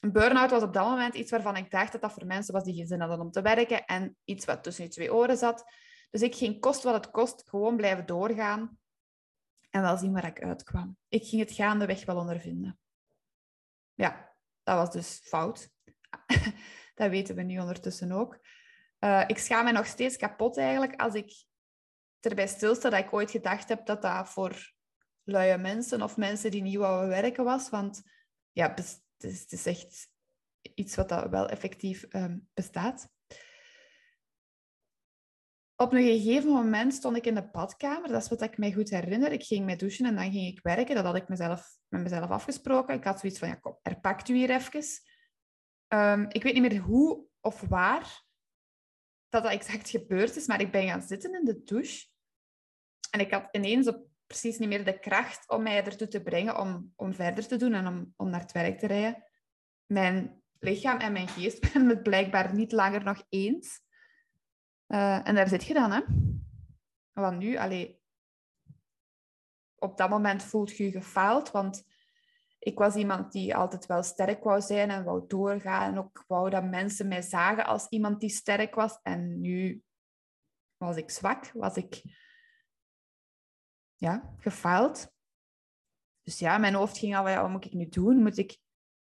Een 0.00 0.12
burn-out 0.12 0.50
was 0.50 0.62
op 0.62 0.72
dat 0.72 0.88
moment 0.88 1.14
iets 1.14 1.30
waarvan 1.30 1.56
ik 1.56 1.70
dacht 1.70 1.92
dat 1.92 2.00
dat 2.00 2.12
voor 2.12 2.26
mensen 2.26 2.54
was 2.54 2.64
die 2.64 2.74
geen 2.74 2.86
zin 2.86 3.00
hadden 3.00 3.20
om 3.20 3.30
te 3.30 3.42
werken 3.42 3.84
en 3.84 4.16
iets 4.24 4.44
wat 4.44 4.62
tussen 4.62 4.84
je 4.84 4.90
twee 4.90 5.14
oren 5.14 5.36
zat. 5.36 5.64
Dus 6.10 6.22
ik 6.22 6.34
ging 6.34 6.60
kost 6.60 6.82
wat 6.82 6.94
het 6.94 7.10
kost 7.10 7.48
gewoon 7.48 7.76
blijven 7.76 8.06
doorgaan 8.06 8.78
en 9.70 9.82
wel 9.82 9.96
zien 9.96 10.12
waar 10.12 10.26
ik 10.26 10.42
uitkwam. 10.42 10.96
Ik 11.08 11.26
ging 11.26 11.42
het 11.42 11.52
gaandeweg 11.52 12.04
wel 12.04 12.16
ondervinden. 12.16 12.78
Ja, 13.94 14.34
dat 14.62 14.76
was 14.76 14.90
dus 14.90 15.20
fout. 15.22 15.70
dat 16.94 17.10
weten 17.10 17.34
we 17.34 17.42
nu 17.42 17.58
ondertussen 17.58 18.12
ook. 18.12 18.38
Uh, 19.00 19.24
ik 19.26 19.38
schaam 19.38 19.64
me 19.64 19.72
nog 19.72 19.86
steeds 19.86 20.16
kapot 20.16 20.58
eigenlijk 20.58 21.00
als 21.00 21.14
ik 21.14 21.44
erbij 22.20 22.46
stilsta 22.46 22.90
dat 22.90 23.00
ik 23.00 23.12
ooit 23.12 23.30
gedacht 23.30 23.68
heb 23.68 23.86
dat 23.86 24.02
dat 24.02 24.28
voor 24.28 24.72
luie 25.24 25.56
mensen 25.56 26.02
of 26.02 26.16
mensen 26.16 26.50
die 26.50 26.62
niet 26.62 26.76
wouden 26.76 27.08
werken 27.08 27.44
was. 27.44 27.70
Want 27.70 28.02
ja, 28.52 28.68
het 28.68 28.78
is, 28.78 29.40
het 29.40 29.52
is 29.52 29.66
echt 29.66 30.08
iets 30.74 30.96
wat 30.96 31.08
dat 31.08 31.28
wel 31.28 31.48
effectief 31.48 32.06
um, 32.08 32.48
bestaat. 32.54 33.08
Op 35.76 35.92
een 35.92 36.02
gegeven 36.02 36.50
moment 36.50 36.94
stond 36.94 37.16
ik 37.16 37.26
in 37.26 37.34
de 37.34 37.48
badkamer. 37.52 38.08
Dat 38.08 38.22
is 38.22 38.28
wat 38.28 38.42
ik 38.42 38.58
mij 38.58 38.72
goed 38.72 38.90
herinner. 38.90 39.32
Ik 39.32 39.42
ging 39.42 39.64
mij 39.64 39.76
douchen 39.76 40.06
en 40.06 40.14
dan 40.14 40.32
ging 40.32 40.46
ik 40.46 40.62
werken. 40.62 40.94
Dat 40.94 41.04
had 41.04 41.16
ik 41.16 41.28
mezelf, 41.28 41.76
met 41.88 42.02
mezelf 42.02 42.30
afgesproken. 42.30 42.94
Ik 42.94 43.04
had 43.04 43.20
zoiets 43.20 43.38
van, 43.38 43.48
ja 43.48 43.54
kom, 43.54 43.78
herpakt 43.82 44.28
u 44.28 44.34
hier 44.34 44.50
even. 44.50 44.80
Um, 45.94 46.26
ik 46.28 46.42
weet 46.42 46.54
niet 46.54 46.62
meer 46.62 46.80
hoe 46.80 47.26
of 47.40 47.60
waar 47.60 48.22
dat, 49.28 49.42
dat 49.42 49.52
exact 49.52 49.90
gebeurd 49.90 50.36
is, 50.36 50.46
maar 50.46 50.60
ik 50.60 50.72
ben 50.72 50.88
gaan 50.88 51.02
zitten 51.02 51.34
in 51.34 51.44
de 51.44 51.62
douche. 51.62 52.06
En 53.10 53.20
ik 53.20 53.30
had 53.30 53.48
ineens 53.52 53.88
op 53.88 54.08
precies 54.26 54.58
niet 54.58 54.68
meer 54.68 54.84
de 54.84 54.98
kracht 54.98 55.48
om 55.48 55.62
mij 55.62 55.84
ertoe 55.84 56.08
te 56.08 56.22
brengen 56.22 56.58
om, 56.58 56.92
om 56.96 57.14
verder 57.14 57.46
te 57.46 57.56
doen 57.56 57.72
en 57.72 57.86
om, 57.86 58.12
om 58.16 58.30
naar 58.30 58.40
het 58.40 58.52
werk 58.52 58.78
te 58.78 58.86
rijden. 58.86 59.24
Mijn 59.86 60.42
lichaam 60.58 60.98
en 60.98 61.12
mijn 61.12 61.28
geest 61.28 61.66
zijn 61.72 61.88
het 61.88 62.02
blijkbaar 62.02 62.54
niet 62.54 62.72
langer 62.72 63.04
nog 63.04 63.24
eens. 63.28 63.80
Uh, 64.88 65.28
en 65.28 65.34
daar 65.34 65.48
zit 65.48 65.64
je 65.64 65.74
dan, 65.74 65.90
hè. 65.90 66.00
Want 67.12 67.38
nu, 67.38 67.56
allee, 67.56 68.00
op 69.78 69.96
dat 69.96 70.10
moment 70.10 70.42
voelt 70.42 70.76
je 70.76 70.84
je 70.84 70.90
gefaald, 70.90 71.50
want 71.50 71.84
ik 72.62 72.78
was 72.78 72.94
iemand 72.94 73.32
die 73.32 73.56
altijd 73.56 73.86
wel 73.86 74.02
sterk 74.02 74.44
wou 74.44 74.60
zijn 74.60 74.90
en 74.90 75.04
wou 75.04 75.26
doorgaan. 75.26 75.92
En 75.92 75.98
ook 75.98 76.24
wou 76.26 76.50
dat 76.50 76.64
mensen 76.64 77.08
mij 77.08 77.22
zagen 77.22 77.66
als 77.66 77.88
iemand 77.88 78.20
die 78.20 78.30
sterk 78.30 78.74
was. 78.74 78.98
En 79.02 79.40
nu 79.40 79.82
was 80.76 80.96
ik 80.96 81.10
zwak, 81.10 81.52
was 81.52 81.76
ik 81.76 82.02
ja, 83.94 84.34
gefaald. 84.38 85.12
Dus 86.22 86.38
ja, 86.38 86.58
mijn 86.58 86.74
hoofd 86.74 86.98
ging 86.98 87.16
al, 87.16 87.24
wat 87.24 87.50
moet 87.50 87.64
ik 87.64 87.72
nu 87.72 87.88
doen? 87.88 88.22
Moet 88.22 88.38
ik 88.38 88.58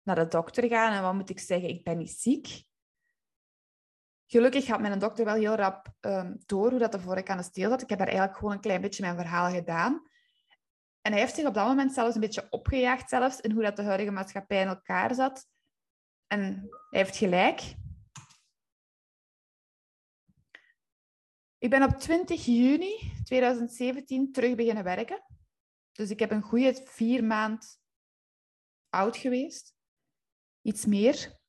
naar 0.02 0.16
de 0.16 0.28
dokter 0.28 0.68
gaan 0.68 0.92
en 0.92 1.02
wat 1.02 1.14
moet 1.14 1.30
ik 1.30 1.40
zeggen? 1.40 1.68
Ik 1.68 1.84
ben 1.84 1.98
niet 1.98 2.10
ziek. 2.10 2.64
Gelukkig 4.26 4.66
had 4.66 4.80
mijn 4.80 4.98
dokter 4.98 5.24
wel 5.24 5.34
heel 5.34 5.54
rap 5.54 5.92
um, 6.00 6.36
door 6.46 6.70
hoe 6.70 6.78
dat 6.78 6.94
ervoor 6.94 7.16
ik 7.16 7.30
aan 7.30 7.36
de 7.36 7.42
steel 7.42 7.70
zat. 7.70 7.82
Ik 7.82 7.88
heb 7.88 7.98
daar 7.98 8.08
eigenlijk 8.08 8.38
gewoon 8.38 8.54
een 8.54 8.60
klein 8.60 8.80
beetje 8.80 9.02
mijn 9.02 9.16
verhaal 9.16 9.50
gedaan. 9.50 10.09
En 11.10 11.16
hij 11.16 11.24
heeft 11.24 11.38
zich 11.38 11.46
op 11.46 11.54
dat 11.54 11.66
moment 11.66 11.92
zelfs 11.92 12.14
een 12.14 12.20
beetje 12.20 12.46
opgejaagd 12.50 13.08
zelfs 13.08 13.40
in 13.40 13.50
hoe 13.50 13.62
dat 13.62 13.76
de 13.76 13.82
huidige 13.82 14.10
maatschappij 14.10 14.60
in 14.60 14.68
elkaar 14.68 15.14
zat. 15.14 15.46
En 16.26 16.40
hij 16.90 17.00
heeft 17.00 17.16
gelijk. 17.16 17.74
Ik 21.58 21.70
ben 21.70 21.82
op 21.82 21.90
20 21.90 22.44
juni 22.44 23.12
2017 23.24 24.32
terug 24.32 24.54
beginnen 24.54 24.84
werken. 24.84 25.24
Dus 25.92 26.10
ik 26.10 26.18
heb 26.18 26.30
een 26.30 26.42
goede 26.42 26.82
vier 26.84 27.24
maand 27.24 27.80
oud 28.88 29.16
geweest. 29.16 29.74
Iets 30.62 30.86
meer. 30.86 31.39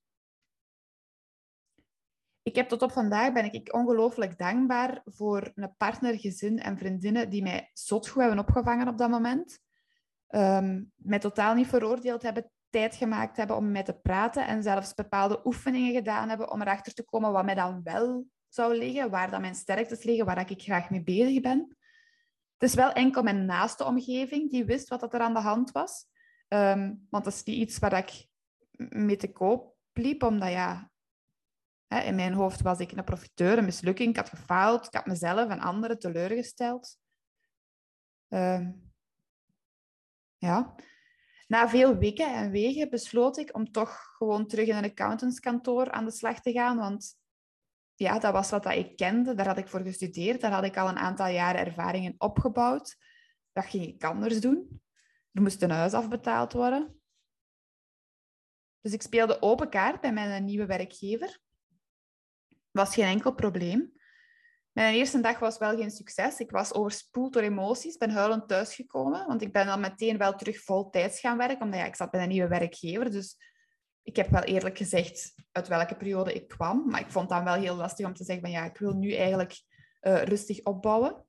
Ik 2.51 2.58
heb 2.58 2.67
tot 2.67 2.81
op 2.81 2.91
vandaag 2.91 3.34
ben 3.34 3.53
ik 3.53 3.74
ongelooflijk 3.74 4.38
dankbaar 4.38 5.01
voor 5.05 5.51
een 5.55 5.75
partner, 5.77 6.20
gezin 6.20 6.60
en 6.60 6.77
vriendinnen 6.77 7.29
die 7.29 7.43
mij 7.43 7.70
zot 7.74 8.08
goed 8.08 8.22
hebben 8.22 8.39
opgevangen 8.39 8.88
op 8.88 8.98
dat 8.98 9.10
moment. 9.10 9.60
Um, 10.29 10.91
mij 10.96 11.20
totaal 11.20 11.53
niet 11.53 11.67
veroordeeld 11.67 12.22
hebben, 12.22 12.51
tijd 12.70 12.96
gemaakt 12.96 13.38
hebben 13.38 13.55
om 13.55 13.72
met 13.72 13.86
te 13.86 13.93
praten 13.93 14.48
en 14.48 14.63
zelfs 14.63 14.93
bepaalde 14.93 15.41
oefeningen 15.46 15.93
gedaan 15.93 16.29
hebben 16.29 16.51
om 16.51 16.62
erachter 16.62 16.93
te 16.93 17.03
komen 17.03 17.31
wat 17.31 17.46
mij 17.46 17.55
dan 17.55 17.84
wel 17.84 18.25
zou 18.48 18.77
liggen, 18.77 19.10
waar 19.10 19.31
dan 19.31 19.41
mijn 19.41 19.55
sterktes 19.55 20.03
liggen, 20.03 20.25
waar 20.25 20.50
ik 20.50 20.62
graag 20.62 20.89
mee 20.89 21.03
bezig 21.03 21.41
ben. 21.41 21.77
Het 22.58 22.70
is 22.70 22.75
wel 22.75 22.91
enkel 22.91 23.24
mijn 23.24 23.46
naaste 23.46 23.86
omgeving 23.86 24.50
die 24.50 24.65
wist 24.65 24.88
wat 24.88 25.13
er 25.13 25.20
aan 25.20 25.34
de 25.34 25.39
hand 25.39 25.72
was. 25.72 26.05
Ehm, 26.48 26.93
want 27.10 27.24
dat 27.24 27.34
is 27.34 27.43
niet 27.43 27.58
iets 27.58 27.79
waar 27.79 27.98
ik 27.98 28.27
mee 28.89 29.17
te 29.17 29.31
koop 29.31 29.75
liep, 29.93 30.24
omdat 30.24 30.50
ja, 30.50 30.90
in 32.00 32.15
mijn 32.15 32.33
hoofd 32.33 32.62
was 32.62 32.79
ik 32.79 32.91
een 32.91 33.03
profiteur, 33.03 33.57
een 33.57 33.65
mislukking. 33.65 34.10
Ik 34.10 34.15
had 34.15 34.29
gefaald, 34.29 34.86
ik 34.86 34.93
had 34.93 35.05
mezelf 35.05 35.50
en 35.50 35.60
anderen 35.60 36.00
teleurgesteld. 36.00 36.98
Ehm, 38.27 38.71
ja. 40.38 40.75
Na 41.48 41.69
veel 41.69 41.98
weken 41.98 42.33
en 42.33 42.51
wegen 42.51 42.89
besloot 42.89 43.38
ik 43.38 43.55
om 43.55 43.71
toch 43.71 44.15
gewoon 44.17 44.48
terug 44.48 44.67
in 44.67 44.75
een 44.75 44.89
accountantskantoor 44.89 45.91
aan 45.91 46.05
de 46.05 46.12
slag 46.12 46.41
te 46.41 46.51
gaan, 46.51 46.77
want 46.77 47.19
ja, 47.95 48.19
dat 48.19 48.33
was 48.33 48.50
wat 48.50 48.65
ik 48.65 48.95
kende. 48.95 49.33
Daar 49.33 49.48
had 49.48 49.57
ik 49.57 49.67
voor 49.67 49.81
gestudeerd. 49.81 50.41
Daar 50.41 50.51
had 50.51 50.63
ik 50.63 50.77
al 50.77 50.89
een 50.89 50.98
aantal 50.98 51.27
jaren 51.27 51.65
ervaringen 51.65 52.15
opgebouwd. 52.17 52.98
Dat 53.51 53.65
ging 53.65 53.86
ik 53.86 54.03
anders 54.03 54.39
doen. 54.39 54.81
Er 55.31 55.41
moest 55.41 55.62
een 55.62 55.71
huis 55.71 55.93
afbetaald 55.93 56.53
worden. 56.53 57.01
Dus 58.81 58.93
ik 58.93 59.01
speelde 59.01 59.41
open 59.41 59.69
kaart 59.69 60.01
bij 60.01 60.13
mijn 60.13 60.45
nieuwe 60.45 60.65
werkgever. 60.65 61.39
Was 62.72 62.94
geen 62.94 63.06
enkel 63.06 63.34
probleem. 63.34 63.94
Mijn 64.72 64.96
eerste 64.96 65.20
dag 65.20 65.40
was 65.40 65.58
wel 65.58 65.78
geen 65.78 65.92
succes. 65.92 66.40
Ik 66.40 66.51
was 66.51 66.74
overspoeld 66.74 67.34
door 67.34 67.42
emoties, 67.42 67.98
ben 67.98 68.10
huilend 68.10 68.48
thuisgekomen, 68.48 69.28
want 69.28 69.42
ik 69.42 69.51
ben 69.51 69.66
dan 69.66 69.80
meteen 69.80 70.18
wel 70.18 70.36
terug 70.36 70.63
vol 70.63 70.90
tijds 70.90 71.20
gaan 71.20 71.38
werken, 71.38 71.62
omdat 71.62 71.80
ja, 71.80 71.86
ik 71.86 71.96
zat 71.96 72.12
bij 72.12 72.24
een 72.24 72.30
nieuwe 72.30 72.48
werkgever. 72.48 73.12
Dus 73.12 73.38
ik 74.04 74.16
heb 74.16 74.30
wel 74.30 74.42
eerlijk 74.42 74.78
gezegd 74.78 75.34
uit 75.51 75.68
welke 75.68 75.96
periode 75.96 76.34
ik 76.34 76.48
kwam, 76.48 76.90
maar 76.90 77.00
ik 77.00 77.12
vond 77.12 77.30
het 77.30 77.38
dan 77.38 77.54
wel 77.54 77.62
heel 77.62 77.75
lastig 77.75 78.06
om 78.06 78.13
te 78.13 78.24
zeggen 78.24 78.44
van 78.44 78.54
ja, 78.54 78.66
ik 78.66 78.78
wil 78.78 78.94
nu 78.94 79.13
eigenlijk 79.13 79.62
uh, 80.01 80.24
rustig 80.24 80.63
opbouwen. 80.63 81.25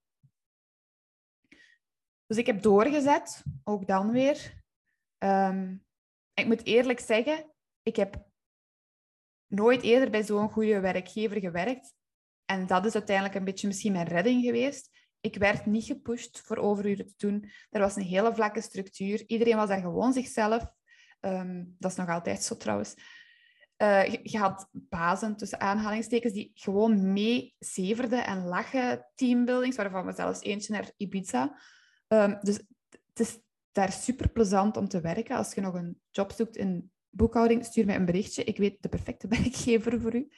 Dus 2.26 2.36
ik 2.36 2.46
heb 2.46 2.62
doorgezet, 2.62 3.42
ook 3.64 3.86
dan 3.86 4.10
weer. 4.10 4.62
Um, 5.18 5.84
ik 6.34 6.46
moet 6.46 6.64
eerlijk 6.64 7.00
zeggen, 7.00 7.52
ik 7.82 7.96
heb 7.96 8.30
nooit 9.52 9.82
eerder 9.82 10.10
bij 10.10 10.22
zo'n 10.22 10.50
goede 10.50 10.80
werkgever 10.80 11.40
gewerkt. 11.40 11.94
En 12.44 12.66
dat 12.66 12.84
is 12.84 12.94
uiteindelijk 12.94 13.36
een 13.36 13.44
beetje 13.44 13.66
misschien 13.66 13.92
mijn 13.92 14.06
redding 14.06 14.44
geweest. 14.44 14.90
Ik 15.20 15.36
werd 15.36 15.66
niet 15.66 15.84
gepusht 15.84 16.40
voor 16.40 16.56
overuren 16.56 17.06
te 17.06 17.14
doen. 17.16 17.50
Er 17.70 17.80
was 17.80 17.96
een 17.96 18.02
hele 18.02 18.34
vlakke 18.34 18.60
structuur. 18.60 19.24
Iedereen 19.26 19.56
was 19.56 19.68
daar 19.68 19.80
gewoon 19.80 20.12
zichzelf. 20.12 20.66
Ehm, 21.20 21.64
dat 21.78 21.90
is 21.90 21.96
nog 21.96 22.08
altijd 22.08 22.42
zo 22.42 22.56
trouwens. 22.56 22.94
Uh, 23.76 24.06
je, 24.22 24.38
had 24.38 24.68
bazen, 24.72 25.36
tussen 25.36 25.60
aanhalingstekens, 25.60 26.32
die 26.32 26.50
gewoon 26.54 27.12
mee 27.12 27.54
zeverden 27.58 28.26
en 28.26 28.44
lachen. 28.44 29.06
Teambuildings, 29.14 29.76
waarvan 29.76 30.06
we 30.06 30.12
zelfs 30.12 30.40
eentje 30.40 30.72
naar 30.72 30.90
Ibiza. 30.96 31.58
Um, 32.08 32.38
dus 32.40 32.56
het 32.88 33.20
is 33.20 33.38
daar 33.72 33.92
super 33.92 34.28
plezant 34.28 34.76
om 34.76 34.88
te 34.88 35.00
werken. 35.00 35.36
Als 35.36 35.54
je 35.54 35.60
nog 35.60 35.74
een 35.74 36.00
job 36.10 36.32
zoekt 36.32 36.56
in 36.56 36.91
boekhouding, 37.12 37.64
stuur 37.64 37.86
mij 37.86 37.96
een 37.96 38.04
berichtje. 38.04 38.44
Ik 38.44 38.56
weet 38.56 38.82
de 38.82 38.88
perfecte 38.88 39.28
werkgever 39.36 40.00
voor 40.00 40.14
u. 40.14 40.32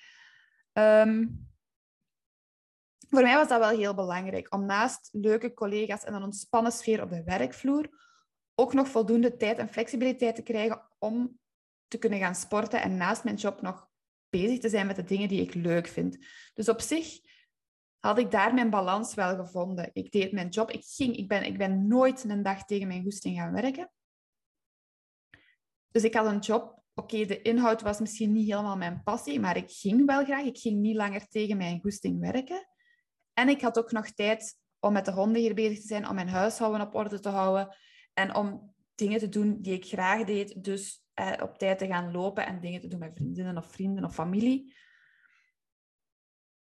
Um, 0.73 1.49
voor 3.09 3.23
mij 3.23 3.35
was 3.35 3.49
dat 3.49 3.59
wel 3.59 3.79
heel 3.79 3.95
belangrijk, 3.95 4.55
om 4.55 4.67
naast 4.67 5.09
leuke 5.13 5.55
collega's 5.55 6.05
en 6.05 6.15
een 6.15 6.23
ontspannen 6.23 6.73
sfeer 6.73 7.03
op 7.03 7.11
de 7.11 7.23
werkvloer 7.23 7.89
ook 8.55 8.73
nog 8.73 8.89
voldoende 8.89 9.37
tijd 9.37 9.59
en 9.59 9.69
flexibiliteit 9.69 10.35
te 10.35 10.43
krijgen 10.43 10.83
om 10.99 11.39
te 11.89 11.99
kunnen 11.99 12.19
gaan 12.19 12.35
sporten 12.35 12.83
en 12.83 12.97
naast 12.97 13.25
mijn 13.25 13.37
job 13.37 13.61
nog 13.61 13.89
bezig 14.29 14.59
te 14.59 14.69
zijn 14.69 14.87
met 14.87 14.97
de 14.97 15.05
dingen 15.05 15.29
die 15.29 15.41
ik 15.41 15.55
leuk 15.55 15.87
vind. 15.87 16.19
Dus 16.55 16.69
op 16.69 16.81
zich 16.81 17.21
had 17.99 18.19
ik 18.19 18.31
daar 18.31 18.55
mijn 18.55 18.71
balans 18.71 19.15
wel 19.15 19.37
gevonden. 19.37 19.91
Ik 19.93 20.11
deed 20.11 20.33
mijn 20.33 20.49
job, 20.49 20.71
ik, 20.71 20.85
ging, 20.85 21.17
ik, 21.17 21.29
ben, 21.29 21.45
ik 21.45 21.59
ben 21.59 21.87
nooit 21.87 22.25
een 22.25 22.43
dag 22.43 22.65
tegen 22.65 22.87
mijn 22.87 23.03
goesting 23.03 23.39
gaan 23.39 23.53
werken. 23.53 23.91
Dus 25.95 26.05
ik 26.05 26.15
had 26.15 26.27
een 26.27 26.39
job. 26.39 26.83
Oké, 26.95 27.25
de 27.25 27.43
inhoud 27.43 27.83
was 27.83 28.01
misschien 28.01 28.33
niet 28.33 28.51
helemaal 28.51 28.77
mijn 28.77 29.03
passie, 29.03 29.41
maar 29.41 29.57
ik 29.57 29.71
ging 29.71 30.07
wel 30.07 30.25
graag. 30.25 30.45
Ik 30.45 30.59
ging 30.59 30.81
niet 30.81 30.97
langer 30.97 31.29
tegen 31.29 31.57
mijn 31.57 31.81
goesting 31.81 32.21
werken. 32.21 32.69
En 33.33 33.49
ik 33.49 33.61
had 33.61 33.79
ook 33.79 33.93
nog 33.93 34.07
tijd 34.09 34.59
om 34.81 34.93
met 34.93 35.05
de 35.05 35.13
honden 35.13 35.43
hier 35.43 35.55
bezig 35.55 35.81
te 35.81 35.87
zijn, 35.87 36.09
om 36.09 36.15
mijn 36.15 36.29
huishouden 36.29 36.81
op 36.81 36.95
orde 36.95 37.21
te 37.21 37.29
houden 37.29 37.77
en 38.15 38.35
om 38.35 38.75
dingen 38.95 39.19
te 39.19 39.29
doen 39.29 39.61
die 39.61 39.75
ik 39.75 39.85
graag 39.85 40.25
deed. 40.25 40.65
Dus 40.65 41.05
eh, 41.13 41.33
op 41.43 41.59
tijd 41.59 41.79
te 41.79 41.87
gaan 41.87 42.13
lopen 42.13 42.47
en 42.47 42.61
dingen 42.61 42.81
te 42.81 42.89
doen 42.89 42.99
met 42.99 43.15
vriendinnen 43.15 43.57
of 43.57 43.73
vrienden 43.73 44.05
of 44.05 44.15
familie. 44.15 44.77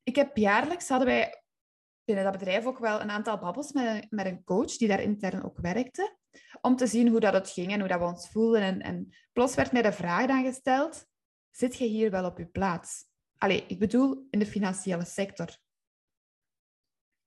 Ik 0.03 0.15
heb 0.15 0.37
jaarlijks, 0.37 0.89
hadden 0.89 1.07
wij 1.07 1.43
binnen 2.03 2.23
dat 2.23 2.37
bedrijf 2.37 2.65
ook 2.65 2.79
wel 2.79 3.01
een 3.01 3.11
aantal 3.11 3.37
babbels 3.37 3.71
met, 3.71 4.11
met 4.11 4.25
een 4.25 4.43
coach 4.43 4.77
die 4.77 4.87
daar 4.87 5.01
intern 5.01 5.43
ook 5.43 5.57
werkte, 5.59 6.17
om 6.61 6.75
te 6.75 6.87
zien 6.87 7.07
hoe 7.07 7.19
dat 7.19 7.33
het 7.33 7.49
ging 7.49 7.71
en 7.71 7.79
hoe 7.79 7.89
dat 7.89 7.99
we 7.99 8.05
ons 8.05 8.29
voelden. 8.29 8.61
En, 8.61 8.81
en 8.81 9.15
plots 9.33 9.55
werd 9.55 9.71
mij 9.71 9.81
de 9.81 9.91
vraag 9.91 10.27
dan 10.27 10.43
gesteld, 10.43 11.05
zit 11.51 11.77
je 11.77 11.85
hier 11.85 12.11
wel 12.11 12.25
op 12.25 12.37
je 12.37 12.47
plaats? 12.47 13.05
Allee, 13.37 13.65
ik 13.67 13.79
bedoel 13.79 14.27
in 14.29 14.39
de 14.39 14.45
financiële 14.45 15.05
sector. 15.05 15.45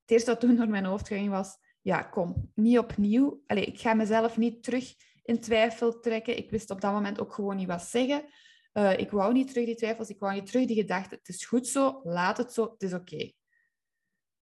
Het 0.00 0.11
eerste 0.11 0.30
wat 0.30 0.40
toen 0.40 0.56
door 0.56 0.68
mijn 0.68 0.84
hoofd 0.84 1.08
ging 1.08 1.30
was, 1.30 1.56
ja, 1.80 2.02
kom, 2.02 2.50
niet 2.54 2.78
opnieuw. 2.78 3.42
Allee, 3.46 3.64
ik 3.64 3.80
ga 3.80 3.94
mezelf 3.94 4.37
niet 4.37 4.62
terug 4.62 4.94
in 5.23 5.40
twijfel 5.40 6.00
trekken. 6.00 6.37
Ik 6.37 6.50
wist 6.50 6.70
op 6.70 6.80
dat 6.80 6.92
moment 6.92 7.20
ook 7.20 7.32
gewoon 7.32 7.56
niet 7.56 7.68
wat 7.68 7.82
zeggen. 7.82 8.25
Uh, 8.73 8.99
ik 8.99 9.11
wou 9.11 9.32
niet 9.32 9.49
terug 9.49 9.64
die 9.64 9.75
twijfels, 9.75 10.08
ik 10.08 10.18
wou 10.18 10.34
niet 10.34 10.46
terug 10.46 10.66
die 10.66 10.76
gedachte. 10.76 11.14
Het 11.14 11.28
is 11.28 11.44
goed 11.44 11.66
zo, 11.66 12.00
laat 12.02 12.37
het 12.37 12.52
zo, 12.52 12.70
het 12.70 12.82
is 12.82 12.92
oké. 12.92 13.32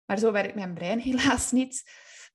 Maar 0.06 0.20
zo 0.20 0.32
werkt 0.32 0.56
mijn 0.56 0.74
brein 0.74 1.00
helaas 1.10 1.52
niet. 1.52 1.84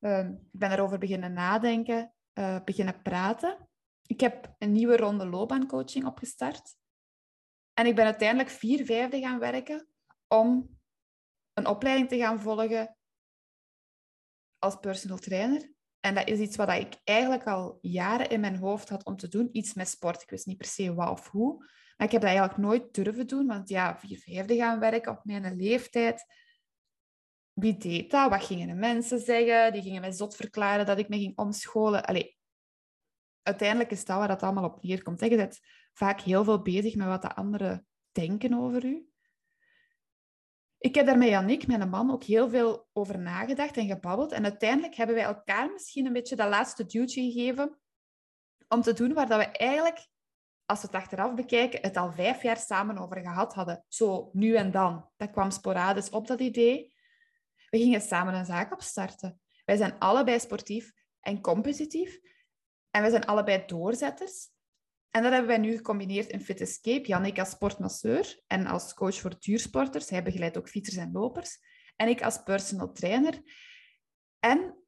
Uh, 0.01 0.29
ik 0.29 0.59
ben 0.59 0.73
erover 0.73 0.99
beginnen 0.99 1.33
nadenken, 1.33 2.15
uh, 2.35 2.59
beginnen 2.65 3.03
praten. 3.03 3.69
Ik 4.07 4.21
heb 4.21 4.55
een 4.59 4.73
nieuwe 4.73 4.97
ronde 4.97 5.27
loopbaancoaching 5.27 6.07
opgestart. 6.07 6.77
En 7.75 7.87
ik 7.87 7.95
ben 7.95 8.05
uiteindelijk 8.05 8.51
vier 8.51 8.85
vijfde 8.85 9.21
gaan 9.21 9.39
werken 9.39 9.89
om 10.29 10.79
een 11.53 11.67
opleiding 11.67 12.09
te 12.09 12.17
gaan 12.17 12.41
volgen 12.41 12.97
als 14.59 14.77
personal 14.77 15.19
trainer. 15.19 15.75
En 16.01 16.15
dat 16.15 16.29
is 16.29 16.39
iets 16.39 16.57
wat 16.57 16.69
ik 16.69 17.01
eigenlijk 17.05 17.47
al 17.47 17.79
jaren 17.81 18.29
in 18.29 18.41
mijn 18.41 18.57
hoofd 18.57 18.89
had 18.89 19.05
om 19.05 19.17
te 19.17 19.29
doen. 19.29 19.49
Iets 19.53 19.75
met 19.75 19.89
sport. 19.89 20.23
Ik 20.23 20.31
wist 20.31 20.47
niet 20.47 20.57
per 20.57 20.67
se 20.67 20.95
wat 20.95 21.11
of 21.11 21.29
hoe. 21.29 21.57
Maar 21.97 22.07
ik 22.07 22.13
heb 22.13 22.21
dat 22.21 22.31
eigenlijk 22.31 22.59
nooit 22.59 22.95
durven 22.95 23.27
doen. 23.27 23.47
Want 23.47 23.69
ja, 23.69 23.99
vier 23.99 24.19
vijfde 24.19 24.57
gaan 24.57 24.79
werken 24.79 25.13
op 25.13 25.25
mijn 25.25 25.57
leeftijd. 25.57 26.25
Wie 27.57 27.77
deed 27.77 28.11
dat? 28.11 28.31
Wat 28.31 28.45
gingen 28.45 28.69
de 28.69 28.75
mensen 28.75 29.19
zeggen? 29.19 29.73
Die 29.73 29.83
gingen 29.83 30.01
mij 30.01 30.13
zot 30.13 30.37
verklaren 30.37 30.87
dat 30.87 30.99
ik 30.99 31.09
me 31.09 31.19
ging 31.19 31.39
omscholen. 31.39 32.05
Allee, 32.05 32.39
uiteindelijk 33.43 33.91
is 33.91 34.05
dat 34.05 34.19
waar 34.19 34.29
dat 34.29 34.43
allemaal 34.43 34.65
op 34.65 34.83
neerkomt. 34.83 35.21
Je 35.21 35.37
bent 35.37 35.61
vaak 35.93 36.21
heel 36.21 36.45
veel 36.45 36.63
bezig 36.63 36.95
met 36.95 37.07
wat 37.07 37.23
de 37.23 37.35
anderen 37.35 37.87
denken 38.13 38.55
over 38.55 38.85
u. 38.85 39.09
Ik 40.79 40.95
heb 40.95 41.07
daar 41.07 41.19
met 41.19 41.67
mijn 41.67 41.89
man, 41.89 42.11
ook 42.11 42.25
heel 42.25 42.49
veel 42.49 42.89
over 42.93 43.19
nagedacht 43.19 43.77
en 43.77 43.87
gebabbeld. 43.87 44.33
En 44.33 44.45
uiteindelijk 44.45 44.95
hebben 44.95 45.17
wij 45.17 45.25
elkaar 45.25 45.73
misschien 45.73 46.07
een 46.07 46.13
beetje 46.13 46.37
dat 46.37 46.49
laatste 46.49 46.87
duwtje 46.87 47.23
gegeven 47.23 47.79
om 48.69 48.81
te 48.83 48.93
doen 48.93 49.13
waar 49.13 49.29
dat 49.29 49.39
we 49.39 49.47
eigenlijk, 49.47 50.09
als 50.65 50.81
we 50.81 50.87
het 50.87 50.97
achteraf 50.97 51.35
bekijken, 51.35 51.81
het 51.83 51.97
al 51.97 52.13
vijf 52.13 52.43
jaar 52.43 52.57
samen 52.57 52.99
over 52.99 53.21
gehad 53.21 53.55
hadden. 53.55 53.85
Zo 53.89 54.31
nu 54.33 54.55
en 54.55 54.71
dan. 54.71 55.11
Dat 55.17 55.31
kwam 55.31 55.51
sporadisch 55.51 56.11
op, 56.11 56.27
dat 56.27 56.41
idee. 56.41 56.96
We 57.77 57.83
gingen 57.83 58.01
samen 58.01 58.35
een 58.35 58.45
zaak 58.45 58.73
opstarten. 58.73 59.41
Wij 59.65 59.77
zijn 59.77 59.99
allebei 59.99 60.41
sportief 60.41 60.93
en 61.21 61.41
competitief. 61.41 62.21
En 62.91 63.01
wij 63.01 63.11
zijn 63.11 63.25
allebei 63.25 63.63
doorzetters. 63.67 64.49
En 65.11 65.23
dat 65.23 65.31
hebben 65.33 65.49
wij 65.49 65.59
nu 65.59 65.77
gecombineerd 65.77 66.29
in 66.29 66.41
Fit 66.41 66.61
Escape. 66.61 67.07
Jannik 67.07 67.39
als 67.39 67.51
sportmasseur 67.51 68.43
en 68.47 68.67
als 68.67 68.95
coach 68.95 69.21
voor 69.21 69.39
duursporters. 69.39 70.11
Hij 70.11 70.23
begeleidt 70.23 70.59
ook 70.59 70.69
fietsers 70.69 70.97
en 70.97 71.13
lopers. 71.13 71.59
En 71.97 72.09
ik 72.09 72.23
als 72.23 72.43
personal 72.43 72.93
trainer. 72.93 73.43
En 74.39 74.86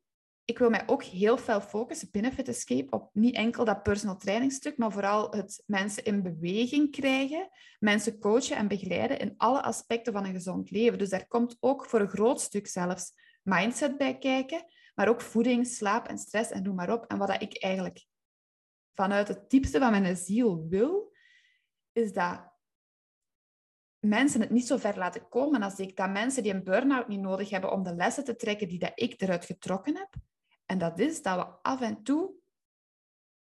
ik 0.48 0.58
wil 0.58 0.70
mij 0.70 0.82
ook 0.86 1.02
heel 1.02 1.38
veel 1.38 1.60
focussen 1.60 2.08
binnen 2.10 2.32
Fit 2.32 2.48
Escape 2.48 2.90
op 2.90 3.10
niet 3.12 3.34
enkel 3.34 3.64
dat 3.64 3.82
personal 3.82 4.16
training 4.16 4.52
stuk, 4.52 4.76
maar 4.76 4.92
vooral 4.92 5.30
het 5.30 5.62
mensen 5.66 6.04
in 6.04 6.22
beweging 6.22 6.90
krijgen, 6.90 7.48
mensen 7.78 8.18
coachen 8.18 8.56
en 8.56 8.68
begeleiden 8.68 9.18
in 9.18 9.34
alle 9.36 9.62
aspecten 9.62 10.12
van 10.12 10.24
een 10.24 10.32
gezond 10.32 10.70
leven. 10.70 10.98
Dus 10.98 11.08
daar 11.08 11.26
komt 11.26 11.56
ook 11.60 11.86
voor 11.86 12.00
een 12.00 12.08
groot 12.08 12.40
stuk 12.40 12.66
zelfs 12.66 13.12
mindset 13.42 13.98
bij 13.98 14.18
kijken, 14.18 14.64
maar 14.94 15.08
ook 15.08 15.20
voeding, 15.20 15.66
slaap 15.66 16.08
en 16.08 16.18
stress 16.18 16.50
en 16.50 16.62
noem 16.62 16.74
maar 16.74 16.92
op. 16.92 17.04
En 17.06 17.18
wat 17.18 17.42
ik 17.42 17.62
eigenlijk 17.62 18.06
vanuit 18.94 19.28
het 19.28 19.50
diepste 19.50 19.78
van 19.78 19.90
mijn 19.90 20.16
ziel 20.16 20.66
wil, 20.68 21.12
is 21.92 22.12
dat 22.12 22.52
mensen 23.98 24.40
het 24.40 24.50
niet 24.50 24.66
zo 24.66 24.76
ver 24.76 24.98
laten 24.98 25.28
komen 25.28 25.62
als 25.62 25.78
ik. 25.78 25.96
Dat 25.96 26.10
mensen 26.10 26.42
die 26.42 26.54
een 26.54 26.64
burn-out 26.64 27.08
niet 27.08 27.20
nodig 27.20 27.50
hebben 27.50 27.72
om 27.72 27.82
de 27.82 27.94
lessen 27.94 28.24
te 28.24 28.36
trekken 28.36 28.68
die 28.68 28.78
dat 28.78 28.92
ik 28.94 29.20
eruit 29.20 29.44
getrokken 29.44 29.96
heb. 29.96 30.26
En 30.68 30.78
dat 30.78 30.98
is 30.98 31.22
dat 31.22 31.36
we 31.36 31.44
af 31.62 31.80
en 31.80 32.02
toe 32.02 32.30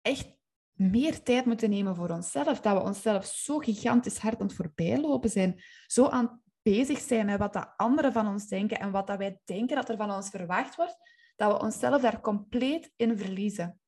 echt 0.01 0.27
meer 0.71 1.23
tijd 1.23 1.45
moeten 1.45 1.69
nemen 1.69 1.95
voor 1.95 2.09
onszelf. 2.09 2.59
Dat 2.59 2.77
we 2.77 2.83
onszelf 2.83 3.25
zo 3.25 3.57
gigantisch 3.57 4.17
hard 4.17 4.39
aan 4.39 4.47
het 4.47 4.55
voorbijlopen 4.55 5.29
zijn. 5.29 5.63
Zo 5.87 6.07
aan 6.07 6.41
bezig 6.61 6.99
zijn 6.99 7.25
met 7.25 7.39
wat 7.39 7.53
de 7.53 7.77
anderen 7.77 8.11
van 8.11 8.27
ons 8.27 8.47
denken 8.47 8.79
en 8.79 8.91
wat 8.91 9.07
dat 9.07 9.17
wij 9.17 9.39
denken 9.45 9.75
dat 9.75 9.89
er 9.89 9.97
van 9.97 10.11
ons 10.11 10.29
verwacht 10.29 10.75
wordt 10.75 10.97
dat 11.39 11.51
we 11.51 11.65
onszelf 11.65 12.01
daar 12.01 12.21
compleet 12.21 12.91
in 12.95 13.17
verliezen. 13.17 13.79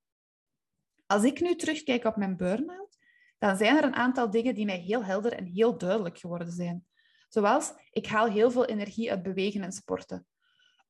Als 1.06 1.24
ik 1.24 1.42
nu 1.42 1.56
terugkijk 1.56 2.04
op 2.04 2.16
mijn 2.16 2.38
burn-out, 2.38 2.98
dan 3.38 3.58
zijn 3.58 3.78
er 3.78 3.84
een 3.84 3.96
aantal 3.96 4.30
dingen 4.30 4.56
die 4.56 4.66
mij 4.66 4.78
heel 4.78 5.04
helder 5.04 5.34
en 5.34 5.46
heel 5.46 5.78
duidelijk 5.78 6.20
geworden 6.20 6.51
zijn. 6.51 6.86
Zoals, 7.30 7.74
ik 7.92 8.08
haal 8.08 8.25
heel 8.25 8.51
veel 8.51 8.66
energie 8.66 9.12
uit 9.12 9.24
bewegen 9.24 9.62
en 9.63 9.72
sporten. 9.72 10.25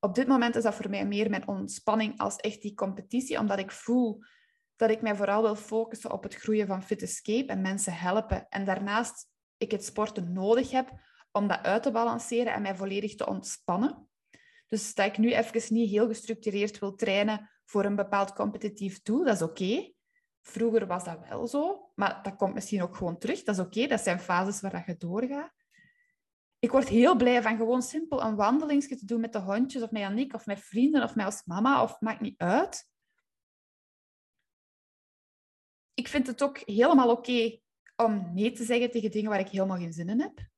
Op 0.04 0.14
dit 0.14 0.26
moment 0.26 0.56
is 0.56 0.62
dat 0.62 0.74
voor 0.74 0.90
mij 0.90 1.06
meer 1.06 1.30
mijn 1.30 1.48
ontspanning 1.48 2.18
als 2.18 2.36
echt 2.36 2.62
die 2.62 2.74
competitie, 2.74 3.38
omdat 3.38 3.58
ik 3.58 3.70
voel 3.70 4.22
dat 4.76 4.90
ik 4.90 5.02
mij 5.02 5.16
vooral 5.16 5.42
wil 5.42 5.56
focussen 5.56 6.12
op 6.12 6.22
het 6.22 6.34
groeien 6.34 6.66
van 6.66 6.82
Fit 6.82 7.02
Escape 7.02 7.52
en 7.52 7.60
mensen 7.60 7.92
helpen. 7.92 8.46
En 8.48 8.64
daarnaast 8.64 9.26
ik 9.56 9.70
het 9.70 9.84
sporten 9.84 10.32
nodig 10.32 10.70
heb 10.70 10.90
om 11.32 11.48
dat 11.48 11.62
uit 11.62 11.82
te 11.82 11.90
balanceren 11.90 12.52
en 12.52 12.62
mij 12.62 12.76
volledig 12.76 13.14
te 13.14 13.26
ontspannen. 13.26 14.08
Dus 14.66 14.94
dat 14.94 15.06
ik 15.06 15.18
nu 15.18 15.32
even 15.32 15.74
niet 15.74 15.90
heel 15.90 16.06
gestructureerd 16.06 16.78
wil 16.78 16.94
trainen 16.94 17.50
voor 17.64 17.84
een 17.84 17.96
bepaald 17.96 18.32
competitief 18.32 19.02
doel, 19.02 19.24
dat 19.24 19.34
is 19.34 19.42
oké. 19.42 19.92
Vroeger 20.40 20.86
was 20.86 21.04
dat 21.04 21.28
wel 21.28 21.46
zo, 21.46 21.90
maar 21.94 22.22
dat 22.22 22.36
komt 22.36 22.54
misschien 22.54 22.82
ook 22.82 22.96
gewoon 22.96 23.18
terug. 23.18 23.42
Dat 23.42 23.54
is 23.58 23.64
oké, 23.64 23.86
dat 23.86 24.00
zijn 24.00 24.20
fases 24.20 24.60
waar 24.60 24.82
je 24.86 24.96
doorgaat. 24.96 25.61
Ik 26.62 26.70
word 26.70 26.88
heel 26.88 27.16
blij 27.16 27.42
van 27.42 27.56
gewoon 27.56 27.82
simpel 27.82 28.22
een 28.22 28.36
wandelingsje 28.36 28.96
te 28.96 29.06
doen 29.06 29.20
met 29.20 29.32
de 29.32 29.38
hondjes, 29.38 29.82
of 29.82 29.90
met 29.90 30.02
Annick, 30.02 30.34
of 30.34 30.46
met 30.46 30.60
vrienden, 30.60 31.02
of 31.02 31.14
met 31.14 31.24
als 31.24 31.44
mama, 31.44 31.82
of 31.82 32.00
maakt 32.00 32.20
niet 32.20 32.38
uit. 32.38 32.90
Ik 35.94 36.08
vind 36.08 36.26
het 36.26 36.42
ook 36.42 36.58
helemaal 36.58 37.10
oké 37.10 37.58
om 37.96 38.34
nee 38.34 38.52
te 38.52 38.64
zeggen 38.64 38.90
tegen 38.90 39.10
dingen 39.10 39.30
waar 39.30 39.40
ik 39.40 39.48
helemaal 39.48 39.76
geen 39.76 39.92
zin 39.92 40.08
in 40.08 40.20
heb. 40.20 40.48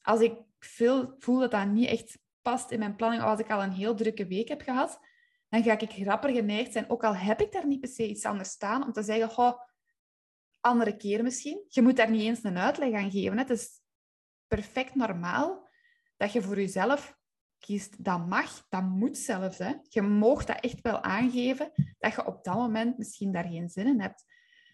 Als 0.00 0.20
ik 0.20 0.38
veel 0.58 1.14
voel 1.18 1.38
dat 1.38 1.50
dat 1.50 1.66
niet 1.66 1.88
echt 1.88 2.18
past 2.42 2.70
in 2.70 2.78
mijn 2.78 2.96
planning, 2.96 3.22
of 3.22 3.28
als 3.28 3.40
ik 3.40 3.50
al 3.50 3.62
een 3.62 3.72
heel 3.72 3.94
drukke 3.94 4.26
week 4.26 4.48
heb 4.48 4.60
gehad, 4.62 4.98
dan 5.48 5.62
ga 5.62 5.78
ik 5.78 6.06
rapper 6.06 6.30
geneigd 6.30 6.72
zijn, 6.72 6.90
ook 6.90 7.04
al 7.04 7.16
heb 7.16 7.40
ik 7.40 7.52
daar 7.52 7.66
niet 7.66 7.80
per 7.80 7.88
se 7.88 8.08
iets 8.08 8.24
anders 8.24 8.50
staan, 8.50 8.84
om 8.84 8.92
te 8.92 9.02
zeggen, 9.02 9.30
goh, 9.30 9.60
andere 10.60 10.96
keer 10.96 11.22
misschien. 11.22 11.64
Je 11.68 11.82
moet 11.82 11.96
daar 11.96 12.10
niet 12.10 12.22
eens 12.22 12.42
een 12.42 12.58
uitleg 12.58 12.92
aan 12.92 13.10
geven. 13.10 13.38
Het 13.38 13.50
is 13.50 13.80
perfect 14.50 14.94
normaal 14.94 15.68
dat 16.16 16.32
je 16.32 16.42
voor 16.42 16.56
jezelf 16.56 17.18
kiest. 17.58 18.04
Dat 18.04 18.26
mag, 18.26 18.66
dat 18.68 18.82
moet 18.82 19.18
zelfs. 19.18 19.58
Hè. 19.58 19.72
Je 19.88 20.02
mag 20.02 20.44
dat 20.44 20.60
echt 20.60 20.80
wel 20.80 21.02
aangeven, 21.02 21.72
dat 21.98 22.14
je 22.14 22.26
op 22.26 22.44
dat 22.44 22.54
moment 22.54 22.98
misschien 22.98 23.32
daar 23.32 23.44
geen 23.44 23.68
zin 23.68 23.86
in 23.86 24.00
hebt. 24.00 24.24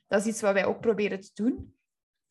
Dat 0.06 0.20
is 0.20 0.26
iets 0.26 0.40
wat 0.40 0.52
wij 0.52 0.64
ook 0.64 0.80
proberen 0.80 1.20
te 1.20 1.30
doen. 1.34 1.74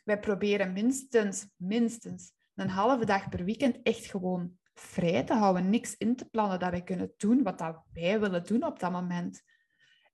Wij 0.04 0.20
proberen 0.20 0.74
minstens, 0.74 1.48
minstens 1.56 2.34
een 2.56 2.70
halve 2.70 3.06
dag 3.06 3.30
per 3.30 3.44
weekend 3.44 3.80
echt 3.84 4.06
gewoon 4.06 4.58
vrij 4.74 5.24
te 5.24 5.34
houden, 5.34 5.70
niks 5.70 5.98
in 5.98 6.16
te 6.16 6.30
plannen 6.30 6.60
dat 6.60 6.70
wij 6.70 6.84
kunnen 6.84 7.14
doen 7.18 7.44
wat 7.44 7.58
dat 7.58 7.84
wij 7.94 8.20
willen 8.20 8.44
doen 8.44 8.64
op 8.64 8.80
dat 8.80 8.92
moment. 8.92 9.42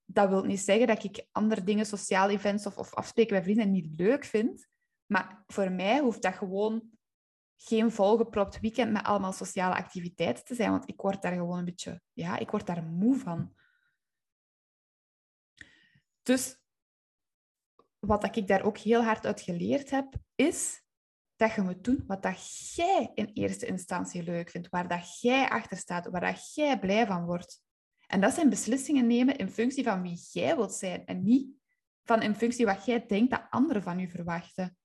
Dat 0.05 0.29
wil 0.29 0.43
niet 0.43 0.59
zeggen 0.59 0.87
dat 0.87 1.03
ik 1.03 1.27
andere 1.31 1.63
dingen, 1.63 1.85
sociale 1.85 2.31
events 2.33 2.65
of, 2.65 2.77
of 2.77 2.93
afspreken 2.93 3.33
bij 3.33 3.43
vrienden 3.43 3.71
niet 3.71 3.99
leuk 3.99 4.25
vind. 4.25 4.67
Maar 5.05 5.43
voor 5.47 5.71
mij 5.71 5.99
hoeft 5.99 6.21
dat 6.21 6.33
gewoon 6.33 6.81
geen 7.63 7.91
volgepropt 7.91 8.59
weekend 8.59 8.91
met 8.91 9.03
allemaal 9.03 9.33
sociale 9.33 9.75
activiteiten 9.75 10.43
te 10.43 10.55
zijn, 10.55 10.71
want 10.71 10.89
ik 10.89 11.01
word 11.01 11.21
daar 11.21 11.33
gewoon 11.33 11.57
een 11.57 11.65
beetje, 11.65 12.01
ja, 12.13 12.37
ik 12.37 12.51
word 12.51 12.65
daar 12.65 12.83
moe 12.83 13.17
van. 13.17 13.55
Dus 16.23 16.59
wat 17.99 18.35
ik 18.35 18.47
daar 18.47 18.63
ook 18.63 18.77
heel 18.77 19.03
hard 19.03 19.25
uit 19.25 19.41
geleerd 19.41 19.89
heb, 19.89 20.13
is 20.35 20.83
dat 21.35 21.53
je 21.53 21.61
moet 21.61 21.83
doen 21.83 22.03
wat 22.07 22.23
dat 22.23 22.71
jij 22.75 23.11
in 23.13 23.25
eerste 23.33 23.65
instantie 23.65 24.23
leuk 24.23 24.49
vindt, 24.49 24.69
waar 24.69 24.87
dat 24.87 25.19
jij 25.19 25.49
achter 25.49 25.77
staat, 25.77 26.09
waar 26.09 26.21
dat 26.21 26.53
jij 26.53 26.79
blij 26.79 27.05
van 27.05 27.25
wordt. 27.25 27.61
En 28.07 28.21
dat 28.21 28.33
zijn 28.33 28.49
beslissingen 28.49 29.07
nemen 29.07 29.37
in 29.37 29.49
functie 29.49 29.83
van 29.83 30.01
wie 30.01 30.27
jij 30.31 30.55
wilt 30.55 30.73
zijn 30.73 31.05
en 31.05 31.23
niet 31.23 31.49
van 32.03 32.21
in 32.21 32.35
functie 32.35 32.65
wat 32.65 32.85
jij 32.85 33.05
denkt 33.05 33.31
dat 33.31 33.47
anderen 33.49 33.83
van 33.83 33.99
je 33.99 34.09
verwachten. 34.09 34.77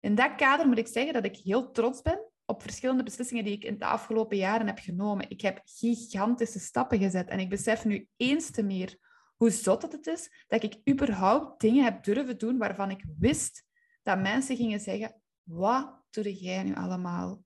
In 0.00 0.14
dat 0.14 0.34
kader 0.34 0.66
moet 0.66 0.78
ik 0.78 0.86
zeggen 0.86 1.12
dat 1.12 1.24
ik 1.24 1.36
heel 1.36 1.70
trots 1.70 2.02
ben 2.02 2.30
op 2.44 2.62
verschillende 2.62 3.02
beslissingen 3.02 3.44
die 3.44 3.54
ik 3.54 3.64
in 3.64 3.78
de 3.78 3.84
afgelopen 3.84 4.36
jaren 4.36 4.66
heb 4.66 4.78
genomen. 4.78 5.30
Ik 5.30 5.40
heb 5.40 5.60
gigantische 5.64 6.58
stappen 6.58 6.98
gezet 6.98 7.28
en 7.28 7.38
ik 7.38 7.48
besef 7.48 7.84
nu 7.84 8.08
eens 8.16 8.50
te 8.50 8.62
meer 8.62 8.98
hoe 9.36 9.50
zot 9.50 9.82
het 9.82 10.06
is 10.06 10.44
dat 10.46 10.62
ik 10.62 10.80
überhaupt 10.90 11.60
dingen 11.60 11.84
heb 11.84 12.04
durven 12.04 12.38
doen 12.38 12.58
waarvan 12.58 12.90
ik 12.90 13.04
wist 13.18 13.64
dat 14.02 14.20
mensen 14.20 14.56
gingen 14.56 14.80
zeggen, 14.80 15.20
wat 15.42 16.02
doe 16.10 16.34
jij 16.34 16.62
nu 16.62 16.74
allemaal? 16.74 17.44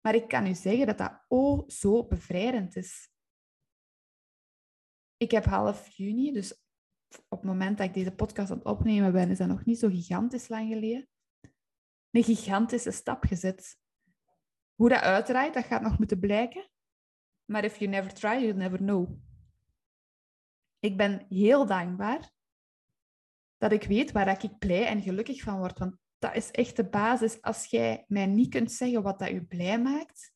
Maar 0.00 0.14
ik 0.14 0.28
kan 0.28 0.46
u 0.46 0.54
zeggen 0.54 0.86
dat 0.86 0.98
dat 0.98 1.24
oh 1.28 1.68
zo 1.68 2.06
bevrijdend 2.06 2.76
is. 2.76 3.10
Ik 5.16 5.30
heb 5.30 5.44
half 5.44 5.88
juni, 5.88 6.32
dus 6.32 6.52
op 7.28 7.38
het 7.38 7.42
moment 7.42 7.78
dat 7.78 7.86
ik 7.86 7.94
deze 7.94 8.14
podcast 8.14 8.50
aan 8.50 8.56
het 8.56 8.66
opnemen 8.66 9.12
ben, 9.12 9.30
is 9.30 9.38
dat 9.38 9.48
nog 9.48 9.64
niet 9.64 9.78
zo 9.78 9.88
gigantisch 9.88 10.48
lang 10.48 10.68
geleden, 10.72 11.08
een 12.12 12.22
gigantische 12.24 12.90
stap 12.90 13.24
gezet. 13.24 13.76
Hoe 14.74 14.88
dat 14.88 15.00
uitdraait, 15.00 15.54
dat 15.54 15.64
gaat 15.64 15.82
nog 15.82 15.98
moeten 15.98 16.18
blijken. 16.18 16.70
Maar 17.44 17.64
if 17.64 17.76
you 17.76 17.90
never 17.90 18.14
try, 18.14 18.42
you'll 18.42 18.56
never 18.56 18.78
know. 18.78 19.10
Ik 20.78 20.96
ben 20.96 21.26
heel 21.28 21.66
dankbaar 21.66 22.30
dat 23.56 23.72
ik 23.72 23.82
weet 23.82 24.12
waar 24.12 24.44
ik 24.44 24.58
blij 24.58 24.86
en 24.86 25.02
gelukkig 25.02 25.42
van 25.42 25.58
word. 25.58 25.78
Want 25.78 25.96
dat 26.18 26.34
is 26.34 26.50
echt 26.50 26.76
de 26.76 26.88
basis. 26.88 27.42
Als 27.42 27.66
jij 27.66 28.04
mij 28.08 28.26
niet 28.26 28.50
kunt 28.50 28.72
zeggen 28.72 29.02
wat 29.02 29.18
dat 29.18 29.28
je 29.28 29.44
blij 29.44 29.80
maakt, 29.80 30.32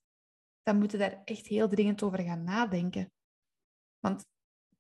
dan 0.62 0.78
moeten 0.78 0.98
we 0.98 1.08
daar 1.08 1.22
echt 1.24 1.46
heel 1.46 1.68
dringend 1.68 2.02
over 2.02 2.22
gaan 2.22 2.44
nadenken. 2.44 3.12
Want 3.98 4.26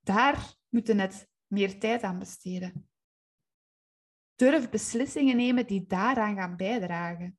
daar 0.00 0.54
moeten 0.68 0.96
we 0.96 1.02
net 1.02 1.28
meer 1.46 1.78
tijd 1.78 2.02
aan 2.02 2.18
besteden. 2.18 2.88
Durf 4.36 4.70
beslissingen 4.70 5.36
nemen 5.36 5.66
die 5.66 5.86
daaraan 5.86 6.36
gaan 6.36 6.56
bijdragen. 6.56 7.38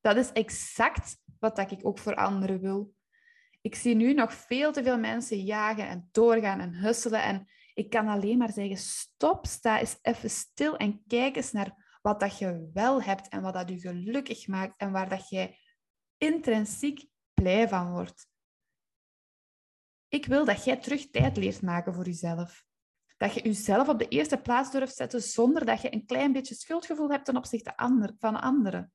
Dat 0.00 0.16
is 0.16 0.32
exact 0.32 1.18
wat 1.38 1.58
ik 1.58 1.86
ook 1.86 1.98
voor 1.98 2.14
anderen 2.14 2.60
wil. 2.60 2.94
Ik 3.60 3.74
zie 3.74 3.94
nu 3.94 4.14
nog 4.14 4.32
veel 4.32 4.72
te 4.72 4.82
veel 4.82 4.98
mensen 4.98 5.44
jagen 5.44 5.88
en 5.88 6.08
doorgaan 6.12 6.60
en 6.60 6.74
husselen. 6.74 7.22
En 7.22 7.48
ik 7.74 7.90
kan 7.90 8.08
alleen 8.08 8.38
maar 8.38 8.52
zeggen, 8.52 8.76
stop, 8.76 9.46
sta 9.46 9.80
eens 9.80 9.98
even 10.02 10.30
stil 10.30 10.76
en 10.76 11.02
kijk 11.06 11.36
eens 11.36 11.52
naar 11.52 11.98
wat 12.02 12.20
dat 12.20 12.38
je 12.38 12.70
wel 12.72 13.02
hebt 13.02 13.28
en 13.28 13.42
wat 13.42 13.54
dat 13.54 13.68
je 13.68 13.78
gelukkig 13.78 14.46
maakt 14.46 14.74
en 14.76 14.92
waar 14.92 15.08
dat 15.08 15.28
jij 15.28 15.58
intrinsiek 16.16 17.06
blij 17.34 17.68
van 17.68 17.90
wordt. 17.90 18.28
Ik 20.08 20.26
wil 20.26 20.44
dat 20.44 20.64
jij 20.64 20.76
terug 20.76 21.10
tijd 21.10 21.36
leert 21.36 21.62
maken 21.62 21.94
voor 21.94 22.04
jezelf. 22.04 22.65
Dat 23.16 23.34
je 23.34 23.42
jezelf 23.42 23.88
op 23.88 23.98
de 23.98 24.08
eerste 24.08 24.36
plaats 24.36 24.70
durft 24.70 24.96
zetten 24.96 25.22
zonder 25.22 25.64
dat 25.64 25.80
je 25.80 25.94
een 25.94 26.06
klein 26.06 26.32
beetje 26.32 26.54
schuldgevoel 26.54 27.10
hebt 27.10 27.24
ten 27.24 27.36
opzichte 27.36 27.72
van 28.18 28.40
anderen. 28.40 28.92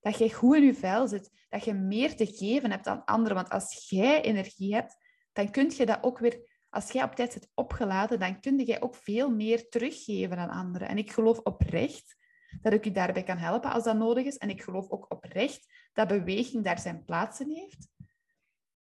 Dat 0.00 0.18
je 0.18 0.34
goed 0.34 0.56
in 0.56 0.62
je 0.62 0.74
vel 0.74 1.08
zit, 1.08 1.46
dat 1.48 1.64
je 1.64 1.74
meer 1.74 2.16
te 2.16 2.26
geven 2.26 2.70
hebt 2.70 2.86
aan 2.86 3.04
anderen. 3.04 3.36
Want 3.36 3.50
als 3.50 3.88
jij 3.88 4.22
energie 4.22 4.74
hebt, 4.74 4.96
dan 5.32 5.50
kun 5.50 5.72
je 5.76 5.86
dat 5.86 6.02
ook 6.02 6.18
weer 6.18 6.48
als 6.70 6.90
jij 6.90 7.02
op 7.02 7.14
tijd 7.14 7.32
zit 7.32 7.50
opgeladen, 7.54 8.18
dan 8.18 8.40
kun 8.40 8.58
je 8.58 8.82
ook 8.82 8.94
veel 8.94 9.30
meer 9.30 9.68
teruggeven 9.68 10.38
aan 10.38 10.50
anderen. 10.50 10.88
En 10.88 10.98
ik 10.98 11.10
geloof 11.10 11.38
oprecht 11.38 12.16
dat 12.60 12.72
ik 12.72 12.84
je 12.84 12.90
daarbij 12.90 13.22
kan 13.22 13.36
helpen 13.36 13.70
als 13.70 13.84
dat 13.84 13.96
nodig 13.96 14.24
is. 14.24 14.36
En 14.36 14.50
ik 14.50 14.62
geloof 14.62 14.90
ook 14.90 15.10
oprecht 15.10 15.88
dat 15.92 16.08
beweging 16.08 16.64
daar 16.64 16.78
zijn 16.78 17.04
plaats 17.04 17.40
in 17.40 17.50
heeft. 17.50 17.88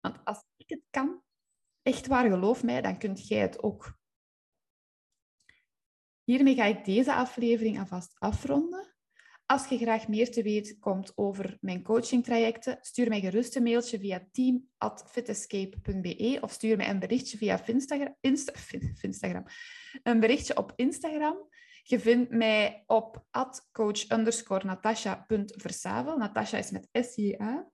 Want 0.00 0.24
als 0.24 0.44
ik 0.56 0.68
het 0.68 0.82
kan, 0.90 1.22
echt 1.82 2.06
waar, 2.06 2.30
geloof 2.30 2.62
mij, 2.62 2.80
dan 2.80 2.98
kunt 2.98 3.28
jij 3.28 3.40
het 3.40 3.62
ook. 3.62 4.00
Hiermee 6.24 6.54
ga 6.54 6.64
ik 6.64 6.84
deze 6.84 7.14
aflevering 7.14 7.78
alvast 7.78 8.16
afronden. 8.18 8.94
Als 9.46 9.68
je 9.68 9.78
graag 9.78 10.08
meer 10.08 10.30
te 10.30 10.42
weten 10.42 10.78
komt 10.78 11.12
over 11.14 11.56
mijn 11.60 11.82
coachingtrajecten, 11.82 12.78
stuur 12.80 13.08
mij 13.08 13.20
gerust 13.20 13.56
een 13.56 13.62
mailtje 13.62 13.98
via 13.98 14.28
team.fitescape.be 14.32 16.38
of 16.40 16.52
stuur 16.52 16.76
mij 16.76 16.88
een 16.88 16.98
berichtje 16.98 17.36
via 17.36 17.58
Finstagram, 17.58 18.16
Insta, 18.20 18.52
Finstagram. 18.94 19.44
Een 20.02 20.20
berichtje 20.20 20.56
op 20.56 20.72
Instagram. 20.76 21.48
Je 21.82 22.00
vindt 22.00 22.30
mij 22.30 22.82
op 22.86 23.24
coach 23.72 24.08
natasha.versavel. 24.62 26.16
Natasha 26.16 26.58
is 26.58 26.70
met 26.70 26.88
S-J-A. 26.92 27.70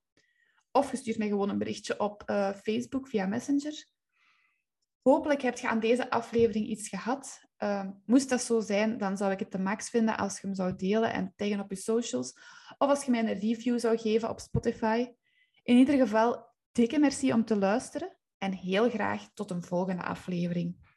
Of 0.73 0.91
je 0.91 0.97
stuurt 0.97 1.19
mij 1.19 1.29
gewoon 1.29 1.49
een 1.49 1.59
berichtje 1.59 2.01
op 2.01 2.23
uh, 2.27 2.53
Facebook 2.53 3.09
via 3.09 3.27
Messenger. 3.27 3.87
Hopelijk 5.03 5.43
heb 5.43 5.59
je 5.59 5.69
aan 5.69 5.81
deze 5.81 6.11
aflevering 6.11 6.67
iets 6.67 6.89
gehad. 6.89 7.48
Uh, 7.63 7.85
moest 8.05 8.29
dat 8.29 8.43
zo 8.43 8.61
zijn, 8.61 8.99
dan 8.99 9.17
zou 9.17 9.33
ik 9.33 9.39
het 9.39 9.53
de 9.53 9.59
max 9.59 9.91
vinden 9.91 10.17
als 10.17 10.41
je 10.41 10.47
hem 10.47 10.55
zou 10.55 10.77
delen 10.77 11.13
en 11.13 11.33
taggen 11.37 11.61
op 11.61 11.71
je 11.71 11.77
socials. 11.77 12.33
Of 12.79 12.89
als 12.89 13.05
je 13.05 13.11
mij 13.11 13.21
een 13.21 13.39
review 13.39 13.79
zou 13.79 13.99
geven 13.99 14.29
op 14.29 14.41
Spotify. 14.41 15.07
In 15.63 15.77
ieder 15.77 15.97
geval, 15.97 16.47
dikke 16.73 16.99
merci 16.99 17.33
om 17.33 17.45
te 17.45 17.57
luisteren 17.57 18.17
en 18.39 18.53
heel 18.53 18.91
graag 18.91 19.29
tot 19.35 19.51
een 19.51 19.63
volgende 19.63 20.03
aflevering. 20.03 20.88